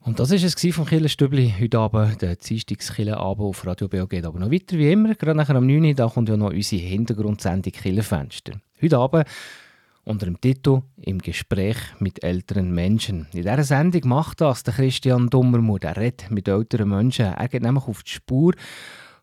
Und 0.00 0.18
das 0.18 0.30
war 0.30 0.36
es 0.38 0.74
vom 0.74 0.86
Killerstübli 0.86 1.54
heute 1.60 1.78
Abend, 1.78 2.22
der 2.22 2.34
Dienstagskillerabend 2.34 3.44
auf 3.44 3.66
Radio 3.66 3.88
BO 3.88 4.06
geht 4.06 4.24
aber 4.24 4.38
noch 4.38 4.50
weiter 4.50 4.76
wie 4.78 4.90
immer. 4.90 5.14
Gerade 5.14 5.36
nachher 5.36 5.56
am 5.56 5.66
9 5.66 5.84
Uhr, 5.84 5.94
da 5.94 6.08
kommt 6.08 6.30
ja 6.30 6.36
noch 6.36 6.50
unsere 6.50 6.82
Hintergrundsendung 6.82 7.72
Killerfenster. 7.72 8.54
Heute 8.80 8.98
Abend 8.98 9.26
unter 10.04 10.24
dem 10.24 10.40
Titel 10.40 10.80
«Im 10.96 11.18
Gespräch 11.18 11.76
mit 11.98 12.24
älteren 12.24 12.74
Menschen». 12.74 13.28
In 13.34 13.42
dieser 13.42 13.62
Sendung 13.62 14.08
macht 14.08 14.40
das 14.40 14.62
der 14.62 14.74
Christian 14.74 15.28
Dummermuth. 15.28 15.84
Er 15.84 15.96
redet 15.96 16.30
mit 16.30 16.48
älteren 16.48 16.88
Menschen. 16.88 17.26
Er 17.26 17.48
geht 17.48 17.62
nämlich 17.62 17.86
auf 17.86 18.02
die 18.02 18.12
Spur 18.12 18.54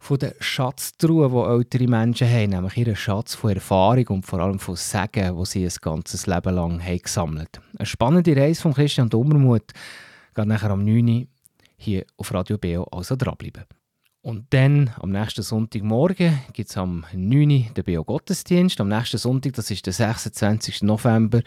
von 0.06 0.20
der 0.20 0.36
Schatztruhe, 0.40 1.30
die 1.30 1.52
ältere 1.52 1.88
Menschen 1.88 2.30
haben, 2.30 2.52
nämlich 2.52 2.78
ihren 2.78 2.96
Schatz 2.96 3.34
von 3.34 3.54
Erfahrung 3.54 4.06
und 4.10 4.26
vor 4.26 4.40
allem 4.40 4.60
von 4.60 4.76
Sagen, 4.76 5.36
die 5.36 5.46
sie 5.46 5.66
ein 5.66 5.74
ganzes 5.82 6.28
Leben 6.28 6.54
lang 6.54 6.80
haben 6.80 7.00
gesammelt 7.00 7.58
haben. 7.58 7.66
Eine 7.80 7.88
spannende 7.88 8.36
Reise 8.36 8.62
von 8.62 8.76
Christian 8.76 9.10
Dummermuth 9.10 9.74
geht 10.36 10.46
nachher 10.46 10.70
am 10.70 10.86
9 10.86 11.08
Uhr 11.08 11.26
hier 11.78 12.06
auf 12.18 12.32
Radio 12.32 12.60
Beo, 12.60 12.84
also 12.84 13.16
dranbleiben. 13.16 13.64
Und 14.26 14.48
dann 14.56 14.90
am 15.02 15.12
nächsten 15.12 15.44
Sonntagmorgen 15.44 16.40
gibt 16.52 16.72
es 16.72 16.78
am 16.78 17.06
9 17.14 17.52
Uhr 17.52 17.74
den 17.78 17.84
Beo 17.84 18.04
Gottesdienst. 18.04 18.82
Am 18.82 18.88
nächsten 18.88 19.20
Sonntag, 19.20 19.54
das 19.54 19.70
ist 19.70 19.86
der 19.86 19.94
26. 19.94 20.82
November, 20.82 21.42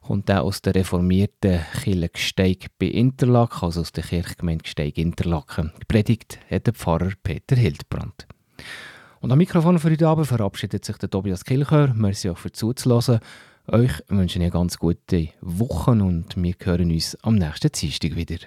kommt 0.00 0.30
er 0.30 0.44
aus 0.44 0.62
der 0.62 0.76
reformierten 0.76 1.58
Kirche 1.82 2.08
Gsteig 2.08 2.66
bei 2.78 2.86
Interlaken, 2.86 3.64
also 3.64 3.80
aus 3.80 3.90
der 3.90 4.04
Kirchgemeinde 4.04 4.62
Gsteig 4.62 4.96
Interlaken. 4.96 5.72
Predigt 5.88 6.38
hat 6.48 6.68
der 6.68 6.74
Pfarrer 6.74 7.10
Peter 7.20 7.56
Hildbrand. 7.56 8.28
Und 9.18 9.32
am 9.32 9.38
Mikrofon 9.38 9.80
für 9.80 9.90
heute 9.90 10.06
Abend 10.06 10.28
verabschiedet 10.28 10.84
sich 10.84 10.98
der 10.98 11.10
Tobias 11.10 11.44
Kilchör. 11.44 11.92
Merci 11.96 12.30
auch 12.30 12.38
für 12.38 12.52
zuzuhören. 12.52 13.18
Euch 13.66 14.04
wünsche 14.06 14.38
ich 14.38 14.42
eine 14.44 14.52
ganz 14.52 14.78
gute 14.78 15.30
Woche 15.40 15.90
und 15.90 16.36
wir 16.36 16.54
hören 16.62 16.92
uns 16.92 17.16
am 17.24 17.34
nächsten 17.34 17.72
Dienstag 17.72 18.14
wieder. 18.14 18.38